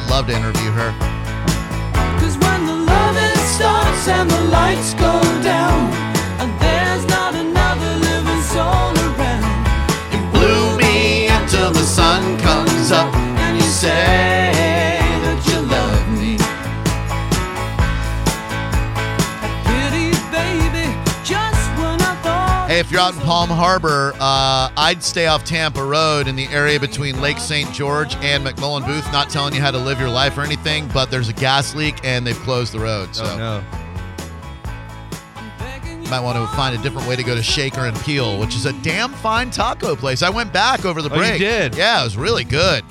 I'd 0.00 0.10
love 0.10 0.26
to 0.28 0.32
interview 0.34 0.70
her. 0.70 0.90
Cause 2.20 2.38
when 2.38 2.66
the 2.66 2.72
loving 2.72 3.36
starts 3.52 4.08
and 4.08 4.30
the 4.30 4.40
lights 4.48 4.94
go 4.94 5.20
down, 5.42 6.09
if 22.80 22.90
you're 22.90 23.00
out 23.00 23.14
in 23.14 23.20
Palm 23.20 23.48
Harbor, 23.50 24.12
uh, 24.18 24.70
I'd 24.76 25.02
stay 25.02 25.26
off 25.26 25.44
Tampa 25.44 25.84
Road 25.84 26.26
in 26.26 26.34
the 26.34 26.46
area 26.48 26.80
between 26.80 27.20
Lake 27.20 27.38
St. 27.38 27.70
George 27.72 28.14
and 28.16 28.44
McMullen 28.44 28.86
Booth. 28.86 29.10
Not 29.12 29.28
telling 29.30 29.54
you 29.54 29.60
how 29.60 29.70
to 29.70 29.78
live 29.78 30.00
your 30.00 30.08
life 30.08 30.36
or 30.38 30.42
anything, 30.42 30.88
but 30.88 31.10
there's 31.10 31.28
a 31.28 31.32
gas 31.34 31.74
leak 31.74 32.02
and 32.04 32.26
they've 32.26 32.34
closed 32.38 32.72
the 32.72 32.80
road. 32.80 33.14
So 33.14 33.24
Oh 33.24 33.36
no. 33.36 33.62
you 36.02 36.08
might 36.10 36.20
want 36.20 36.38
to 36.38 36.46
find 36.56 36.74
a 36.76 36.82
different 36.82 37.06
way 37.06 37.16
to 37.16 37.22
go 37.22 37.34
to 37.34 37.42
Shaker 37.42 37.84
and 37.86 37.96
Peel, 38.00 38.40
which 38.40 38.54
is 38.56 38.64
a 38.66 38.72
damn 38.82 39.12
fine 39.12 39.50
taco 39.50 39.94
place. 39.94 40.22
I 40.22 40.30
went 40.30 40.52
back 40.52 40.84
over 40.84 41.02
the 41.02 41.10
Oh, 41.10 41.14
you 41.16 41.20
break. 41.20 41.38
did? 41.38 41.74
Yeah, 41.76 42.00
it 42.00 42.04
was 42.04 42.16
really 42.16 42.44
good. 42.44 42.82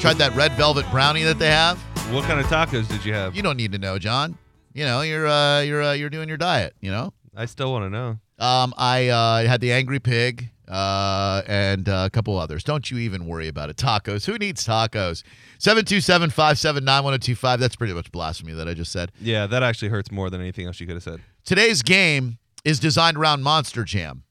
Tried 0.00 0.18
that 0.18 0.32
red 0.36 0.52
velvet 0.52 0.84
brownie 0.90 1.22
that 1.24 1.38
they 1.38 1.48
have. 1.50 1.78
What 2.12 2.24
kind 2.24 2.38
of 2.38 2.46
tacos 2.46 2.86
did 2.86 3.04
you 3.04 3.14
have? 3.14 3.34
You 3.34 3.42
don't 3.42 3.56
need 3.56 3.72
to 3.72 3.78
know, 3.78 3.98
John. 3.98 4.36
You 4.74 4.84
know, 4.84 5.00
you're 5.00 5.26
uh, 5.26 5.62
you're 5.62 5.82
uh, 5.82 5.92
you're 5.94 6.10
doing 6.10 6.28
your 6.28 6.36
diet. 6.36 6.74
You 6.80 6.90
know. 6.90 7.12
I 7.34 7.46
still 7.46 7.72
want 7.72 7.84
to 7.86 7.90
know. 7.90 8.18
Um, 8.38 8.74
I 8.76 9.08
uh, 9.08 9.46
had 9.46 9.60
the 9.60 9.72
angry 9.72 9.98
pig 9.98 10.50
uh, 10.68 11.42
and 11.46 11.88
uh, 11.88 12.04
a 12.06 12.10
couple 12.10 12.36
others. 12.38 12.64
Don't 12.64 12.90
you 12.90 12.98
even 12.98 13.26
worry 13.26 13.48
about 13.48 13.70
it. 13.70 13.76
Tacos. 13.76 14.26
Who 14.26 14.36
needs 14.38 14.66
tacos? 14.66 15.22
727 15.58 16.30
579 16.30 17.04
1025. 17.04 17.60
That's 17.60 17.76
pretty 17.76 17.94
much 17.94 18.12
blasphemy 18.12 18.52
that 18.52 18.68
I 18.68 18.74
just 18.74 18.92
said. 18.92 19.12
Yeah, 19.20 19.46
that 19.46 19.62
actually 19.62 19.88
hurts 19.88 20.10
more 20.10 20.28
than 20.30 20.40
anything 20.40 20.66
else 20.66 20.80
you 20.80 20.86
could 20.86 20.96
have 20.96 21.02
said. 21.02 21.20
Today's 21.44 21.82
game 21.82 22.38
is 22.64 22.80
designed 22.80 23.16
around 23.16 23.42
Monster 23.42 23.84
Jam. 23.84 24.24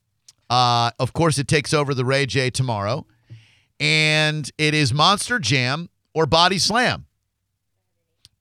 Uh, 0.48 0.90
of 1.00 1.12
course, 1.12 1.38
it 1.38 1.48
takes 1.48 1.74
over 1.74 1.94
the 1.94 2.04
Ray 2.04 2.26
Jay 2.26 2.50
tomorrow, 2.50 3.06
and 3.80 4.50
it 4.58 4.74
is 4.74 4.92
Monster 4.92 5.38
Jam 5.38 5.88
or 6.14 6.26
Body 6.26 6.58
Slam. 6.58 7.06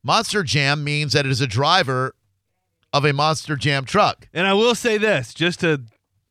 Monster 0.04 0.44
Jam 0.44 0.84
means 0.84 1.14
that 1.14 1.26
it 1.26 1.32
is 1.32 1.42
a 1.42 1.48
driver 1.48 2.15
of 2.96 3.06
a 3.06 3.14
Monster 3.14 3.56
Jam 3.56 3.86
truck. 3.86 4.28
And 4.34 4.48
I 4.48 4.54
will 4.54 4.76
say 4.76 4.98
this, 4.98 5.34
just 5.34 5.60
to 5.62 5.82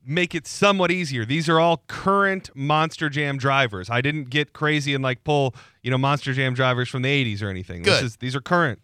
make 0.07 0.35
it 0.35 0.47
somewhat 0.47 0.91
easier. 0.91 1.25
These 1.25 1.49
are 1.49 1.59
all 1.61 1.85
current 1.89 2.51
Monster 2.55 3.09
Jam 3.09 3.39
drivers. 3.39 3.89
I 3.91 4.01
didn't 4.01 4.31
get 4.31 4.53
crazy 4.53 4.95
and 4.95 5.03
like 5.05 5.25
pull, 5.25 5.55
you 5.83 5.91
know, 5.91 5.99
Monster 5.99 6.33
Jam 6.33 6.55
drivers 6.55 6.89
from 6.89 7.03
the 7.03 7.09
80s 7.09 7.43
or 7.43 7.49
anything. 7.49 7.83
This 7.83 7.99
Good. 8.01 8.05
is 8.07 8.17
these 8.17 8.35
are 8.37 8.41
current. 8.41 8.81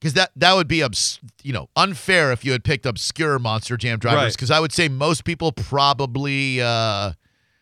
because 0.00 0.14
that 0.14 0.30
that 0.36 0.54
would 0.54 0.68
be 0.68 0.82
obs- 0.82 1.20
you 1.42 1.52
know 1.52 1.68
unfair 1.76 2.32
if 2.32 2.44
you 2.44 2.52
had 2.52 2.64
picked 2.64 2.84
obscure 2.86 3.38
Monster 3.38 3.76
Jam 3.76 3.98
drivers. 3.98 4.22
Right. 4.22 4.32
Because 4.32 4.50
I 4.50 4.58
would 4.60 4.72
say 4.72 4.88
most 4.88 5.24
people 5.24 5.52
probably 5.52 6.60
uh, 6.60 7.12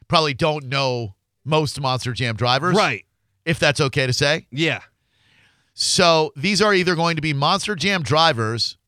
probably 0.08 0.34
don't 0.34 0.66
know 0.66 1.14
most 1.44 1.78
Monster 1.80 2.12
Jam 2.12 2.36
drivers, 2.36 2.74
Right. 2.76 3.04
If 3.44 3.58
that's 3.58 3.80
okay 3.80 4.06
to 4.06 4.12
say. 4.14 4.46
Yeah. 4.50 4.80
So 5.74 6.32
these 6.36 6.62
are 6.62 6.72
either 6.72 6.94
going 6.94 7.16
to 7.16 7.22
be 7.22 7.32
Monster 7.34 7.74
Jam 7.74 8.02
drivers 8.02 8.78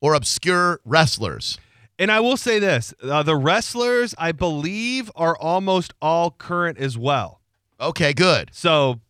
or 0.00 0.14
obscure 0.14 0.80
wrestlers. 0.84 1.58
And 1.98 2.12
I 2.12 2.20
will 2.20 2.36
say 2.36 2.58
this, 2.58 2.94
uh, 3.02 3.22
the 3.22 3.36
wrestlers 3.36 4.14
I 4.18 4.32
believe 4.32 5.10
are 5.16 5.36
almost 5.36 5.94
all 6.00 6.30
current 6.30 6.78
as 6.78 6.96
well. 6.96 7.40
Okay, 7.80 8.12
good. 8.12 8.50
So 8.52 9.00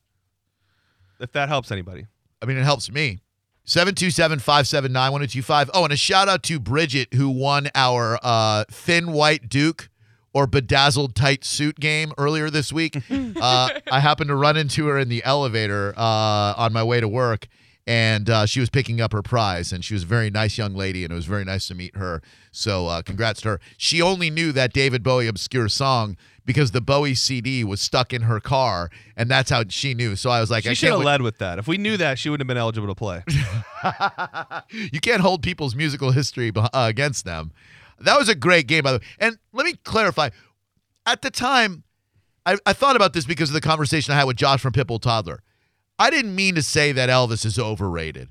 if 1.21 1.33
that 1.33 1.49
helps 1.49 1.71
anybody. 1.71 2.07
I 2.41 2.47
mean, 2.47 2.57
it 2.57 2.65
helps 2.65 2.91
me. 2.91 3.21
727 3.65 4.39
579 4.39 5.13
1025. 5.13 5.71
Oh, 5.75 5.85
and 5.85 5.93
a 5.93 5.97
shout 5.97 6.29
out 6.29 6.43
to 6.45 6.59
Bridget, 6.59 7.13
who 7.13 7.29
won 7.29 7.69
our 7.75 8.19
uh, 8.23 8.65
Thin 8.71 9.13
White 9.13 9.49
Duke 9.49 9.91
or 10.33 10.47
Bedazzled 10.47 11.15
Tight 11.15 11.45
Suit 11.45 11.79
game 11.79 12.13
earlier 12.17 12.49
this 12.49 12.73
week. 12.73 12.97
uh, 13.11 13.69
I 13.91 14.01
happened 14.01 14.29
to 14.29 14.37
run 14.37 14.57
into 14.57 14.87
her 14.87 14.99
in 14.99 15.09
the 15.09 15.23
elevator 15.25 15.93
uh, 15.99 16.55
on 16.57 16.73
my 16.73 16.83
way 16.83 17.01
to 17.01 17.09
work, 17.09 17.47
and 17.89 18.29
uh, 18.29 18.45
she 18.45 18.61
was 18.61 18.69
picking 18.69 19.01
up 19.01 19.15
her 19.15 19.23
prize. 19.23 19.73
And 19.73 19.83
she 19.83 19.95
was 19.95 20.03
a 20.03 20.07
very 20.07 20.29
nice 20.29 20.59
young 20.59 20.75
lady, 20.75 21.05
and 21.05 21.13
it 21.13 21.17
was 21.17 21.25
very 21.25 21.45
nice 21.45 21.67
to 21.69 21.75
meet 21.75 21.97
her. 21.97 22.21
So, 22.53 22.87
uh, 22.87 23.01
congrats 23.01 23.41
to 23.41 23.49
her. 23.49 23.61
She 23.79 24.03
only 24.03 24.29
knew 24.29 24.53
that 24.53 24.75
David 24.75 25.03
Bowie 25.03 25.27
obscure 25.27 25.71
song 25.71 26.19
because 26.45 26.73
the 26.73 26.83
Bowie 26.83 27.15
CD 27.15 27.65
was 27.65 27.81
stuck 27.81 28.13
in 28.13 28.23
her 28.23 28.41
car, 28.41 28.91
and 29.17 29.31
that's 29.31 29.49
how 29.51 29.65
she 29.69 29.95
knew. 29.95 30.17
So 30.17 30.29
I 30.29 30.41
was 30.41 30.51
like, 30.51 30.65
She 30.65 30.71
I 30.71 30.73
should 30.75 30.91
have 30.91 31.01
led 31.01 31.23
with 31.23 31.39
that. 31.39 31.59
If 31.59 31.67
we 31.67 31.79
knew 31.79 31.97
that, 31.97 32.19
she 32.19 32.29
wouldn't 32.29 32.47
have 32.47 32.55
been 32.55 32.61
eligible 32.61 32.89
to 32.89 32.95
play. 32.95 33.25
you 34.93 35.01
can't 35.01 35.23
hold 35.23 35.43
people's 35.43 35.75
musical 35.75 36.11
history 36.11 36.53
uh, 36.55 36.69
against 36.73 37.25
them. 37.25 37.53
That 38.01 38.19
was 38.19 38.29
a 38.29 38.35
great 38.35 38.67
game, 38.67 38.83
by 38.83 38.93
the 38.93 38.99
way. 38.99 39.05
And 39.19 39.39
let 39.55 39.65
me 39.65 39.73
clarify. 39.85 40.29
At 41.07 41.23
the 41.23 41.31
time, 41.31 41.85
I, 42.45 42.59
I 42.67 42.75
thought 42.75 42.97
about 42.97 43.15
this 43.15 43.25
because 43.25 43.49
of 43.49 43.55
the 43.55 43.63
conversation 43.63 44.13
I 44.13 44.19
had 44.19 44.25
with 44.25 44.37
Josh 44.37 44.61
from 44.61 44.73
Pitbull 44.75 45.01
Toddler. 45.01 45.43
I 45.99 46.11
didn't 46.11 46.35
mean 46.35 46.55
to 46.55 46.63
say 46.63 46.93
that 46.93 47.09
Elvis 47.09 47.45
is 47.45 47.59
overrated. 47.59 48.29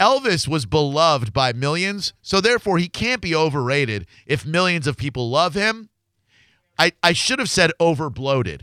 Elvis 0.00 0.48
was 0.48 0.66
beloved 0.66 1.32
by 1.32 1.52
millions, 1.52 2.14
so 2.22 2.40
therefore 2.40 2.78
he 2.78 2.88
can't 2.88 3.20
be 3.20 3.34
overrated 3.34 4.06
if 4.26 4.44
millions 4.46 4.86
of 4.86 4.96
people 4.96 5.30
love 5.30 5.54
him. 5.54 5.88
I, 6.78 6.92
I 7.02 7.12
should 7.12 7.38
have 7.38 7.50
said 7.50 7.70
overbloated. 7.80 8.62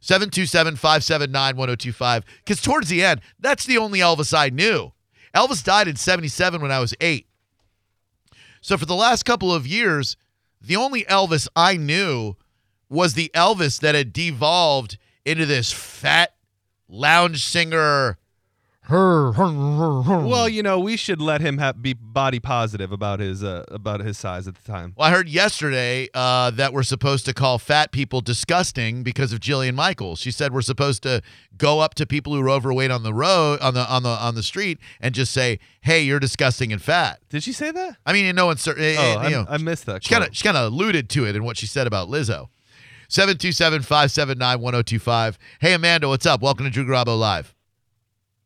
727 0.00 0.76
579 0.76 1.56
1025. 1.56 2.24
Because 2.38 2.60
towards 2.60 2.88
the 2.88 3.04
end, 3.04 3.20
that's 3.38 3.64
the 3.64 3.78
only 3.78 4.00
Elvis 4.00 4.36
I 4.36 4.50
knew. 4.50 4.92
Elvis 5.34 5.64
died 5.64 5.88
in 5.88 5.96
77 5.96 6.60
when 6.60 6.72
I 6.72 6.80
was 6.80 6.94
eight. 7.00 7.26
So 8.60 8.76
for 8.76 8.86
the 8.86 8.94
last 8.94 9.24
couple 9.24 9.52
of 9.52 9.66
years, 9.66 10.16
the 10.60 10.76
only 10.76 11.04
Elvis 11.04 11.46
I 11.54 11.76
knew 11.76 12.36
was 12.88 13.14
the 13.14 13.30
Elvis 13.34 13.80
that 13.80 13.94
had 13.94 14.12
devolved 14.12 14.98
into 15.24 15.46
this 15.46 15.72
fat 15.72 16.35
lounge 16.88 17.44
singer. 17.44 18.18
well, 18.88 20.48
you 20.48 20.62
know, 20.62 20.78
we 20.78 20.96
should 20.96 21.20
let 21.20 21.40
him 21.40 21.58
have, 21.58 21.82
be 21.82 21.92
body 21.92 22.38
positive 22.38 22.92
about 22.92 23.18
his 23.18 23.42
uh, 23.42 23.64
about 23.68 23.98
his 23.98 24.16
size 24.16 24.46
at 24.46 24.54
the 24.54 24.62
time. 24.62 24.94
Well, 24.96 25.08
I 25.08 25.10
heard 25.10 25.28
yesterday 25.28 26.08
uh, 26.14 26.52
that 26.52 26.72
we're 26.72 26.84
supposed 26.84 27.24
to 27.26 27.34
call 27.34 27.58
fat 27.58 27.90
people 27.90 28.20
disgusting 28.20 29.02
because 29.02 29.32
of 29.32 29.40
Jillian 29.40 29.74
Michaels. 29.74 30.20
She 30.20 30.30
said 30.30 30.52
we're 30.52 30.62
supposed 30.62 31.02
to 31.02 31.20
go 31.56 31.80
up 31.80 31.94
to 31.94 32.06
people 32.06 32.32
who 32.32 32.40
are 32.42 32.50
overweight 32.50 32.92
on 32.92 33.02
the 33.02 33.12
road 33.12 33.60
on 33.60 33.74
the 33.74 33.84
on 33.92 34.04
the 34.04 34.08
on 34.10 34.36
the 34.36 34.42
street 34.44 34.78
and 35.00 35.16
just 35.16 35.32
say, 35.32 35.58
"Hey, 35.80 36.02
you're 36.02 36.20
disgusting 36.20 36.72
and 36.72 36.80
fat." 36.80 37.18
Did 37.28 37.42
she 37.42 37.52
say 37.52 37.72
that? 37.72 37.96
I 38.06 38.12
mean, 38.12 38.26
in 38.26 38.36
no 38.36 38.50
uncertain. 38.50 38.94
Oh, 38.96 39.22
you 39.24 39.30
know, 39.30 39.46
I, 39.48 39.54
I 39.54 39.56
missed 39.56 39.86
that. 39.86 40.04
she 40.04 40.14
kind 40.14 40.24
of 40.24 40.36
she 40.36 40.44
kind 40.44 40.56
of 40.56 40.72
alluded 40.72 41.08
to 41.10 41.26
it 41.26 41.34
in 41.34 41.42
what 41.42 41.56
she 41.56 41.66
said 41.66 41.88
about 41.88 42.08
Lizzo. 42.08 42.50
727-579-1025. 43.08 45.36
Hey 45.60 45.74
Amanda, 45.74 46.08
what's 46.08 46.26
up? 46.26 46.42
Welcome 46.42 46.64
to 46.66 46.70
Drew 46.70 46.84
Garabo 46.84 47.18
Live. 47.18 47.54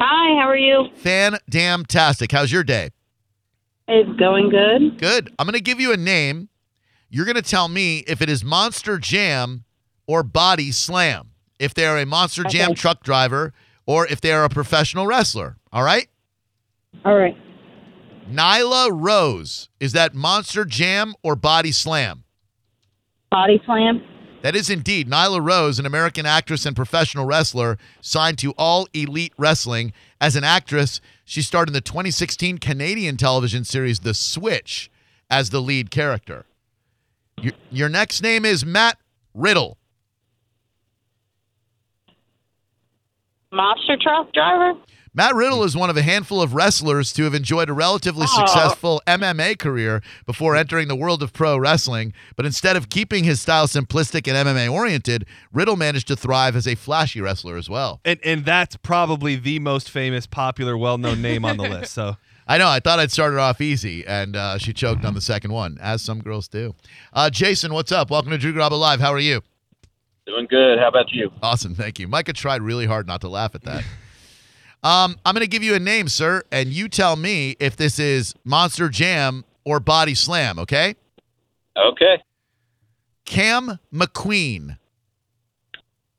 Hi, 0.00 0.40
how 0.40 0.48
are 0.48 0.56
you? 0.56 0.86
Fan 0.94 1.36
damn 1.48 1.84
tastic. 1.84 2.32
How's 2.32 2.50
your 2.50 2.64
day? 2.64 2.90
It's 3.86 4.18
going 4.18 4.48
good. 4.48 4.98
Good. 4.98 5.32
I'm 5.38 5.46
going 5.46 5.54
to 5.54 5.60
give 5.60 5.78
you 5.80 5.92
a 5.92 5.96
name. 5.96 6.48
You're 7.10 7.26
going 7.26 7.36
to 7.36 7.42
tell 7.42 7.68
me 7.68 7.98
if 8.06 8.22
it 8.22 8.30
is 8.30 8.44
Monster 8.44 8.98
Jam 8.98 9.64
or 10.06 10.22
Body 10.22 10.70
Slam. 10.70 11.32
If 11.58 11.74
they 11.74 11.84
are 11.84 11.98
a 11.98 12.06
Monster 12.06 12.44
Jam 12.44 12.74
truck 12.74 13.02
driver 13.02 13.52
or 13.84 14.06
if 14.06 14.20
they 14.20 14.32
are 14.32 14.44
a 14.44 14.48
professional 14.48 15.06
wrestler. 15.06 15.56
All 15.72 15.82
right? 15.82 16.08
All 17.04 17.16
right. 17.16 17.36
Nyla 18.30 18.90
Rose. 18.92 19.68
Is 19.80 19.92
that 19.92 20.14
Monster 20.14 20.64
Jam 20.64 21.14
or 21.22 21.36
Body 21.36 21.72
Slam? 21.72 22.24
Body 23.30 23.60
slam. 23.66 24.02
That 24.42 24.56
is 24.56 24.70
indeed 24.70 25.08
Nyla 25.08 25.44
Rose, 25.44 25.78
an 25.78 25.84
American 25.84 26.24
actress 26.24 26.64
and 26.64 26.74
professional 26.74 27.26
wrestler 27.26 27.76
signed 28.00 28.38
to 28.38 28.52
All 28.52 28.88
Elite 28.94 29.34
Wrestling. 29.36 29.92
As 30.18 30.34
an 30.34 30.44
actress, 30.44 31.00
she 31.26 31.42
starred 31.42 31.68
in 31.68 31.74
the 31.74 31.82
2016 31.82 32.56
Canadian 32.56 33.18
television 33.18 33.64
series 33.64 34.00
The 34.00 34.14
Switch 34.14 34.90
as 35.28 35.50
the 35.50 35.60
lead 35.60 35.90
character. 35.90 36.46
Your, 37.38 37.52
your 37.70 37.88
next 37.90 38.22
name 38.22 38.46
is 38.46 38.64
Matt 38.64 38.96
Riddle. 39.34 39.76
Monster 43.54 43.96
truck 44.00 44.32
driver. 44.32 44.78
Matt 45.12 45.34
Riddle 45.34 45.64
is 45.64 45.76
one 45.76 45.90
of 45.90 45.96
a 45.96 46.02
handful 46.02 46.40
of 46.40 46.54
wrestlers 46.54 47.12
to 47.14 47.24
have 47.24 47.34
enjoyed 47.34 47.68
a 47.68 47.72
relatively 47.72 48.26
Oh. 48.30 48.46
successful 48.46 49.02
MMA 49.08 49.58
career 49.58 50.02
before 50.24 50.54
entering 50.54 50.86
the 50.86 50.94
world 50.94 51.20
of 51.20 51.32
pro 51.32 51.58
wrestling. 51.58 52.12
But 52.36 52.46
instead 52.46 52.76
of 52.76 52.88
keeping 52.90 53.24
his 53.24 53.40
style 53.40 53.66
simplistic 53.66 54.28
and 54.28 54.36
MMA 54.36 54.68
oriented, 54.72 55.26
Riddle 55.52 55.74
managed 55.76 56.06
to 56.08 56.16
thrive 56.16 56.54
as 56.54 56.68
a 56.68 56.76
flashy 56.76 57.20
wrestler 57.20 57.56
as 57.56 57.68
well. 57.68 58.00
and 58.04 58.20
and 58.24 58.44
that's 58.44 58.76
probably 58.76 59.34
the 59.34 59.58
most 59.58 59.90
famous, 59.90 60.26
popular, 60.28 60.78
well-known 60.78 61.20
name 61.20 61.44
on 61.44 61.56
the 61.56 61.64
list. 61.68 61.92
So 61.92 62.16
I 62.46 62.56
know. 62.56 62.68
I 62.68 62.78
thought 62.78 63.00
I'd 63.00 63.10
start 63.10 63.32
it 63.32 63.38
off 63.40 63.60
easy, 63.60 64.06
and 64.06 64.36
uh, 64.36 64.58
she 64.58 64.72
choked 64.72 65.04
on 65.04 65.14
the 65.14 65.20
second 65.20 65.50
one, 65.52 65.76
as 65.80 66.02
some 66.02 66.20
girls 66.20 66.46
do. 66.46 66.76
Uh, 67.12 67.30
Jason, 67.30 67.74
what's 67.74 67.90
up? 67.90 68.10
Welcome 68.12 68.30
to 68.30 68.38
Drew 68.38 68.52
Garabo 68.52 68.78
Live. 68.78 69.00
How 69.00 69.12
are 69.12 69.18
you? 69.18 69.42
Doing 70.30 70.46
good. 70.48 70.78
How 70.78 70.86
about 70.86 71.10
you? 71.12 71.32
Awesome. 71.42 71.74
Thank 71.74 71.98
you. 71.98 72.06
Micah 72.06 72.32
tried 72.32 72.62
really 72.62 72.86
hard 72.86 73.08
not 73.08 73.20
to 73.22 73.28
laugh 73.28 73.56
at 73.56 73.62
that. 73.62 73.82
um, 74.84 75.16
I'm 75.26 75.34
going 75.34 75.42
to 75.44 75.48
give 75.48 75.64
you 75.64 75.74
a 75.74 75.80
name, 75.80 76.06
sir, 76.08 76.44
and 76.52 76.68
you 76.68 76.88
tell 76.88 77.16
me 77.16 77.56
if 77.58 77.76
this 77.76 77.98
is 77.98 78.34
Monster 78.44 78.88
Jam 78.88 79.44
or 79.64 79.80
Body 79.80 80.14
Slam, 80.14 80.60
okay? 80.60 80.94
Okay. 81.76 82.22
Cam 83.24 83.80
McQueen. 83.92 84.78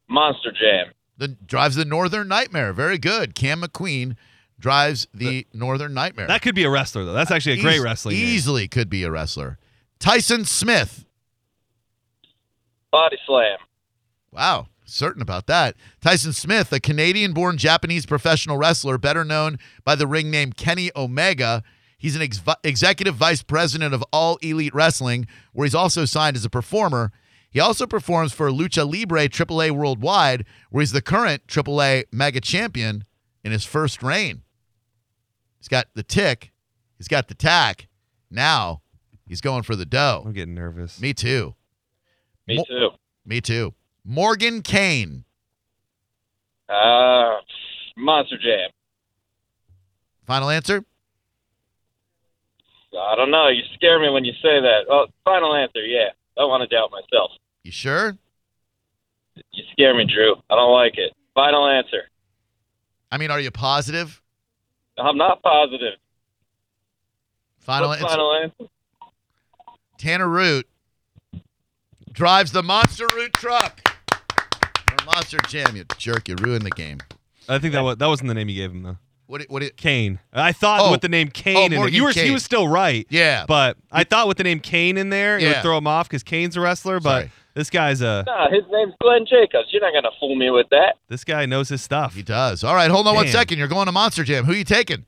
Monster 0.09 0.51
Jam. 0.51 0.93
The 1.17 1.29
drives 1.29 1.75
the 1.75 1.85
Northern 1.85 2.27
Nightmare. 2.27 2.73
Very 2.73 2.97
good. 2.97 3.33
Cam 3.33 3.61
McQueen 3.61 4.17
drives 4.59 5.07
the 5.13 5.47
Northern 5.53 5.93
Nightmare. 5.93 6.27
That 6.27 6.41
could 6.41 6.55
be 6.55 6.65
a 6.65 6.69
wrestler 6.69 7.05
though. 7.05 7.13
That's 7.13 7.31
actually 7.31 7.59
a 7.59 7.61
great 7.61 7.77
Eas- 7.77 7.83
wrestling. 7.83 8.17
name. 8.17 8.25
Easily 8.25 8.67
could 8.67 8.89
be 8.89 9.03
a 9.03 9.11
wrestler. 9.11 9.57
Tyson 9.99 10.43
Smith. 10.43 11.05
Body 12.91 13.17
Slam. 13.25 13.57
Wow, 14.33 14.67
certain 14.85 15.21
about 15.21 15.47
that. 15.47 15.75
Tyson 16.01 16.33
Smith, 16.33 16.71
a 16.71 16.79
Canadian 16.79 17.33
born 17.33 17.57
Japanese 17.57 18.05
professional 18.05 18.57
wrestler, 18.57 18.97
better 18.97 19.25
known 19.25 19.59
by 19.83 19.95
the 19.95 20.07
ring 20.07 20.31
name 20.31 20.53
Kenny 20.53 20.89
Omega. 20.95 21.63
He's 21.97 22.15
an 22.15 22.21
ex- 22.21 22.41
executive 22.63 23.15
vice 23.15 23.43
president 23.43 23.93
of 23.93 24.03
All 24.11 24.37
Elite 24.41 24.73
Wrestling, 24.73 25.27
where 25.53 25.65
he's 25.65 25.75
also 25.75 26.05
signed 26.05 26.35
as 26.35 26.45
a 26.45 26.49
performer. 26.49 27.11
He 27.51 27.59
also 27.59 27.85
performs 27.85 28.31
for 28.31 28.49
Lucha 28.49 28.89
Libre 28.89 29.27
AAA 29.27 29.71
Worldwide, 29.71 30.45
where 30.69 30.81
he's 30.81 30.93
the 30.93 31.01
current 31.01 31.45
AAA 31.47 32.05
Mega 32.11 32.39
Champion 32.39 33.03
in 33.43 33.51
his 33.51 33.65
first 33.65 34.01
reign. 34.01 34.43
He's 35.59 35.67
got 35.67 35.87
the 35.93 36.03
tick, 36.03 36.51
he's 36.97 37.09
got 37.09 37.27
the 37.27 37.35
tack. 37.35 37.87
Now 38.31 38.81
he's 39.27 39.41
going 39.41 39.63
for 39.63 39.75
the 39.75 39.85
dough. 39.85 40.23
I'm 40.25 40.31
getting 40.31 40.55
nervous. 40.55 41.01
Me 41.01 41.13
too. 41.13 41.55
Me 42.47 42.55
Mo- 42.55 42.63
too. 42.65 42.89
Me 43.25 43.41
too. 43.41 43.73
Morgan 44.03 44.61
Kane. 44.61 45.25
Uh, 46.67 47.37
Monster 47.97 48.37
Jam. 48.37 48.69
Final 50.25 50.49
answer? 50.49 50.83
I 52.97 53.15
don't 53.15 53.31
know. 53.31 53.47
You 53.47 53.63
scare 53.75 53.99
me 53.99 54.09
when 54.09 54.25
you 54.25 54.33
say 54.41 54.59
that. 54.61 54.81
Well, 54.87 55.07
final 55.23 55.55
answer, 55.55 55.81
yeah. 55.85 56.09
Don't 56.35 56.49
want 56.49 56.67
to 56.67 56.73
doubt 56.75 56.91
myself. 56.91 57.31
You 57.63 57.71
sure? 57.71 58.17
You 59.51 59.63
scare 59.71 59.95
me, 59.95 60.05
Drew. 60.05 60.35
I 60.49 60.55
don't 60.55 60.73
like 60.73 60.97
it. 60.97 61.13
Final 61.33 61.67
answer. 61.67 62.03
I 63.11 63.17
mean, 63.17 63.31
are 63.31 63.39
you 63.39 63.51
positive? 63.51 64.21
I'm 64.97 65.17
not 65.17 65.41
positive. 65.41 65.93
Final 67.59 67.89
What's 67.89 68.01
answer. 68.01 68.13
final 68.13 68.33
answer? 68.35 68.65
Tanner 69.97 70.27
Root 70.27 70.67
drives 72.11 72.51
the 72.51 72.63
Monster 72.63 73.07
Root 73.15 73.33
truck. 73.33 73.81
Or 75.01 75.05
Monster 75.05 75.37
Jam, 75.47 75.75
you 75.75 75.83
jerk. 75.97 76.27
You 76.27 76.35
ruined 76.35 76.65
the 76.65 76.69
game. 76.71 76.99
I 77.49 77.59
think 77.59 77.73
that 77.73 77.81
was 77.83 77.97
that 77.97 78.07
wasn't 78.07 78.27
the 78.29 78.33
name 78.33 78.49
you 78.49 78.55
gave 78.55 78.71
him 78.71 78.83
though. 78.83 78.97
What? 79.27 79.43
What? 79.49 79.63
It, 79.63 79.77
Kane. 79.77 80.19
I 80.33 80.51
thought 80.51 80.81
Oh. 80.81 80.91
with 80.91 81.01
the 81.01 81.09
name 81.09 81.29
Kane 81.29 81.67
in 81.67 81.73
it, 81.73 81.75
Morgan 81.77 81.93
you 81.95 82.03
were 82.03 82.11
Kane. 82.13 82.27
you 82.27 82.33
were 82.33 82.39
still 82.39 82.67
right. 82.67 83.07
yeah. 83.09 83.45
But 83.47 83.77
I 83.91 84.03
thought 84.03 84.27
with 84.27 84.37
the 84.37 84.43
name 84.43 84.59
Kane 84.59 84.97
in 84.97 85.09
there, 85.09 85.37
it 85.37 85.43
Yeah. 85.43 85.49
would 85.53 85.61
throw 85.61 85.77
him 85.77 85.87
off 85.87 86.07
because 86.09 86.23
Kane's 86.23 86.57
a 86.57 86.61
wrestler. 86.61 86.99
But 86.99 87.09
Sorry. 87.21 87.31
this 87.53 87.69
guy's 87.69 88.01
a 88.01 88.23
Nah, 88.27 88.49
his 88.49 88.63
name's 88.69 88.93
Glenn 89.01 89.25
Jacobs. 89.25 89.69
You're 89.71 89.81
not 89.81 89.91
going 89.93 90.03
to 90.03 90.11
fool 90.19 90.35
me 90.35 90.49
with 90.49 90.67
that. 90.71 90.97
this 91.07 91.23
guy 91.23 91.45
knows 91.45 91.69
his 91.69 91.81
stuff. 91.81 92.15
he 92.15 92.23
does. 92.23 92.63
All 92.63 92.75
right. 92.75 92.91
Hold 92.91 93.07
on 93.07 93.15
one 93.15 93.25
Damn. 93.25 93.31
second. 93.33 93.57
You're 93.57 93.67
going 93.69 93.85
to 93.85 93.91
Monster 93.93 94.23
Jam. 94.25 94.43
Who 94.45 94.53
you 94.53 94.63
taking? 94.65 95.05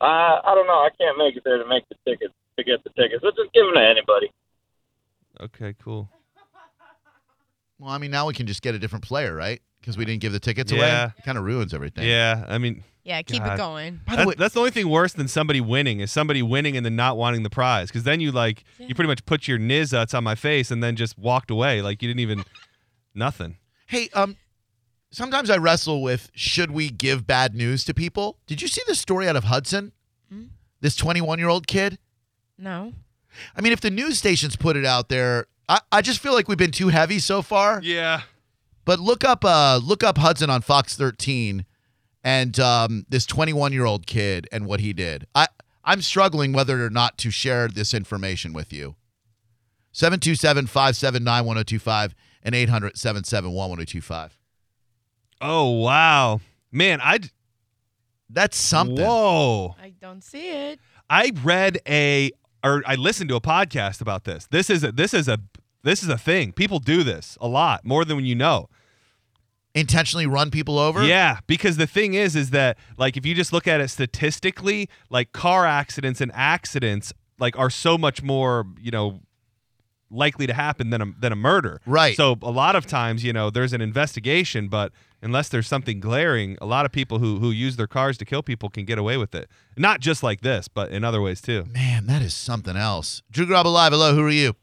Uh, 0.00 0.04
I 0.44 0.52
don't 0.54 0.66
know. 0.66 0.74
I 0.74 0.90
can't 0.98 1.16
make 1.16 1.36
it 1.36 1.42
there 1.44 1.58
to 1.58 1.66
make 1.68 1.84
the 1.88 1.94
tickets, 2.06 2.34
to 2.58 2.64
get 2.64 2.82
the 2.84 2.90
tickets. 2.90 3.22
Let's 3.24 3.36
just 3.36 3.52
give 3.54 3.64
them 3.64 3.74
to 3.74 3.80
anybody. 3.80 4.30
Okay, 5.40 5.74
cool. 5.82 6.10
Well, 7.82 7.90
I 7.90 7.98
mean, 7.98 8.12
now 8.12 8.28
we 8.28 8.34
can 8.34 8.46
just 8.46 8.62
get 8.62 8.76
a 8.76 8.78
different 8.78 9.04
player, 9.04 9.34
right? 9.34 9.60
Because 9.80 9.96
we 9.96 10.04
didn't 10.04 10.20
give 10.20 10.32
the 10.32 10.38
tickets 10.38 10.70
away. 10.70 10.82
Yeah. 10.82 11.10
It 11.18 11.24
kind 11.24 11.36
of 11.36 11.42
ruins 11.42 11.74
everything. 11.74 12.06
Yeah, 12.08 12.44
I 12.46 12.58
mean, 12.58 12.84
Yeah, 13.02 13.20
keep 13.22 13.42
God. 13.42 13.54
it 13.54 13.56
going. 13.56 14.00
By 14.06 14.12
the 14.12 14.16
that- 14.18 14.26
way, 14.28 14.34
that's 14.38 14.54
the 14.54 14.60
only 14.60 14.70
thing 14.70 14.88
worse 14.88 15.12
than 15.14 15.26
somebody 15.26 15.60
winning 15.60 15.98
is 15.98 16.12
somebody 16.12 16.42
winning 16.42 16.76
and 16.76 16.86
then 16.86 16.94
not 16.94 17.16
wanting 17.16 17.42
the 17.42 17.50
prize 17.50 17.88
because 17.88 18.04
then 18.04 18.20
you 18.20 18.30
like 18.30 18.62
you 18.78 18.94
pretty 18.94 19.08
much 19.08 19.24
put 19.24 19.48
your 19.48 19.58
nizuts 19.58 20.14
on 20.16 20.22
my 20.22 20.36
face 20.36 20.70
and 20.70 20.80
then 20.80 20.94
just 20.94 21.18
walked 21.18 21.50
away 21.50 21.82
like 21.82 22.00
you 22.02 22.08
didn't 22.08 22.20
even 22.20 22.44
nothing. 23.16 23.56
hey, 23.88 24.08
um, 24.14 24.36
sometimes 25.10 25.50
I 25.50 25.56
wrestle 25.56 26.00
with 26.02 26.30
should 26.34 26.70
we 26.70 26.88
give 26.88 27.26
bad 27.26 27.52
news 27.56 27.84
to 27.86 27.94
people? 27.94 28.38
Did 28.46 28.62
you 28.62 28.68
see 28.68 28.82
the 28.86 28.94
story 28.94 29.26
out 29.28 29.34
of 29.34 29.44
Hudson? 29.44 29.90
Hmm? 30.30 30.44
This 30.80 30.94
21 30.94 31.40
year 31.40 31.48
old 31.48 31.66
kid. 31.66 31.98
No. 32.56 32.92
I 33.56 33.60
mean, 33.60 33.72
if 33.72 33.80
the 33.80 33.90
news 33.90 34.18
stations 34.18 34.54
put 34.54 34.76
it 34.76 34.84
out 34.84 35.08
there, 35.08 35.46
I, 35.72 35.80
I 35.90 36.02
just 36.02 36.20
feel 36.20 36.34
like 36.34 36.46
we've 36.48 36.58
been 36.58 36.70
too 36.70 36.88
heavy 36.88 37.18
so 37.18 37.40
far. 37.40 37.80
Yeah. 37.82 38.20
But 38.84 39.00
look 39.00 39.24
up 39.24 39.42
uh 39.42 39.80
look 39.82 40.04
up 40.04 40.18
Hudson 40.18 40.50
on 40.50 40.60
Fox 40.60 40.94
13 40.96 41.64
and 42.22 42.60
um 42.60 43.06
this 43.08 43.24
21 43.24 43.72
year 43.72 43.86
old 43.86 44.06
kid 44.06 44.46
and 44.52 44.66
what 44.66 44.80
he 44.80 44.92
did. 44.92 45.26
I 45.34 45.46
I'm 45.82 46.02
struggling 46.02 46.52
whether 46.52 46.84
or 46.84 46.90
not 46.90 47.16
to 47.18 47.30
share 47.30 47.68
this 47.68 47.94
information 47.94 48.52
with 48.52 48.70
you. 48.70 48.96
727-579-1025 49.94 52.12
and 52.42 52.54
800-771-1025. 52.54 54.30
Oh 55.40 55.70
wow, 55.70 56.42
man! 56.70 57.00
I 57.02 57.20
That's 58.30 58.56
something. 58.56 59.04
Whoa! 59.04 59.74
I 59.82 59.92
don't 60.00 60.22
see 60.22 60.50
it. 60.50 60.78
I 61.10 61.32
read 61.42 61.80
a 61.86 62.30
or 62.62 62.82
I 62.86 62.94
listened 62.94 63.28
to 63.30 63.36
a 63.36 63.40
podcast 63.40 64.00
about 64.00 64.24
this. 64.24 64.46
This 64.46 64.70
is 64.70 64.84
a 64.84 64.92
this 64.92 65.12
is 65.12 65.28
a 65.28 65.40
this 65.82 66.02
is 66.02 66.08
a 66.08 66.18
thing. 66.18 66.52
People 66.52 66.78
do 66.78 67.02
this 67.02 67.36
a 67.40 67.48
lot 67.48 67.84
more 67.84 68.04
than 68.04 68.16
when 68.16 68.26
you 68.26 68.34
know. 68.34 68.68
Intentionally 69.74 70.26
run 70.26 70.50
people 70.50 70.78
over? 70.78 71.02
Yeah, 71.02 71.38
because 71.46 71.78
the 71.78 71.86
thing 71.86 72.12
is, 72.12 72.36
is 72.36 72.50
that 72.50 72.76
like 72.98 73.16
if 73.16 73.24
you 73.24 73.34
just 73.34 73.52
look 73.52 73.66
at 73.66 73.80
it 73.80 73.88
statistically, 73.88 74.88
like 75.08 75.32
car 75.32 75.64
accidents 75.64 76.20
and 76.20 76.30
accidents 76.34 77.12
like 77.38 77.58
are 77.58 77.70
so 77.70 77.96
much 77.96 78.22
more, 78.22 78.66
you 78.78 78.90
know, 78.90 79.20
likely 80.10 80.46
to 80.46 80.52
happen 80.52 80.90
than 80.90 81.00
a 81.00 81.06
than 81.18 81.32
a 81.32 81.36
murder. 81.36 81.80
Right. 81.86 82.14
So 82.16 82.36
a 82.42 82.50
lot 82.50 82.76
of 82.76 82.86
times, 82.86 83.24
you 83.24 83.32
know, 83.32 83.48
there's 83.48 83.72
an 83.72 83.80
investigation, 83.80 84.68
but 84.68 84.92
unless 85.22 85.48
there's 85.48 85.66
something 85.66 86.00
glaring, 86.00 86.58
a 86.60 86.66
lot 86.66 86.84
of 86.84 86.92
people 86.92 87.18
who 87.18 87.38
who 87.38 87.50
use 87.50 87.76
their 87.76 87.86
cars 87.86 88.18
to 88.18 88.26
kill 88.26 88.42
people 88.42 88.68
can 88.68 88.84
get 88.84 88.98
away 88.98 89.16
with 89.16 89.34
it. 89.34 89.48
Not 89.76 90.00
just 90.00 90.22
like 90.22 90.42
this, 90.42 90.68
but 90.68 90.90
in 90.90 91.02
other 91.02 91.22
ways 91.22 91.40
too. 91.40 91.64
Man, 91.64 92.06
that 92.06 92.20
is 92.20 92.34
something 92.34 92.76
else. 92.76 93.22
Drew 93.30 93.46
Garabo 93.46 93.72
Live, 93.72 93.92
hello, 93.92 94.14
who 94.14 94.22
are 94.22 94.30
you? 94.30 94.54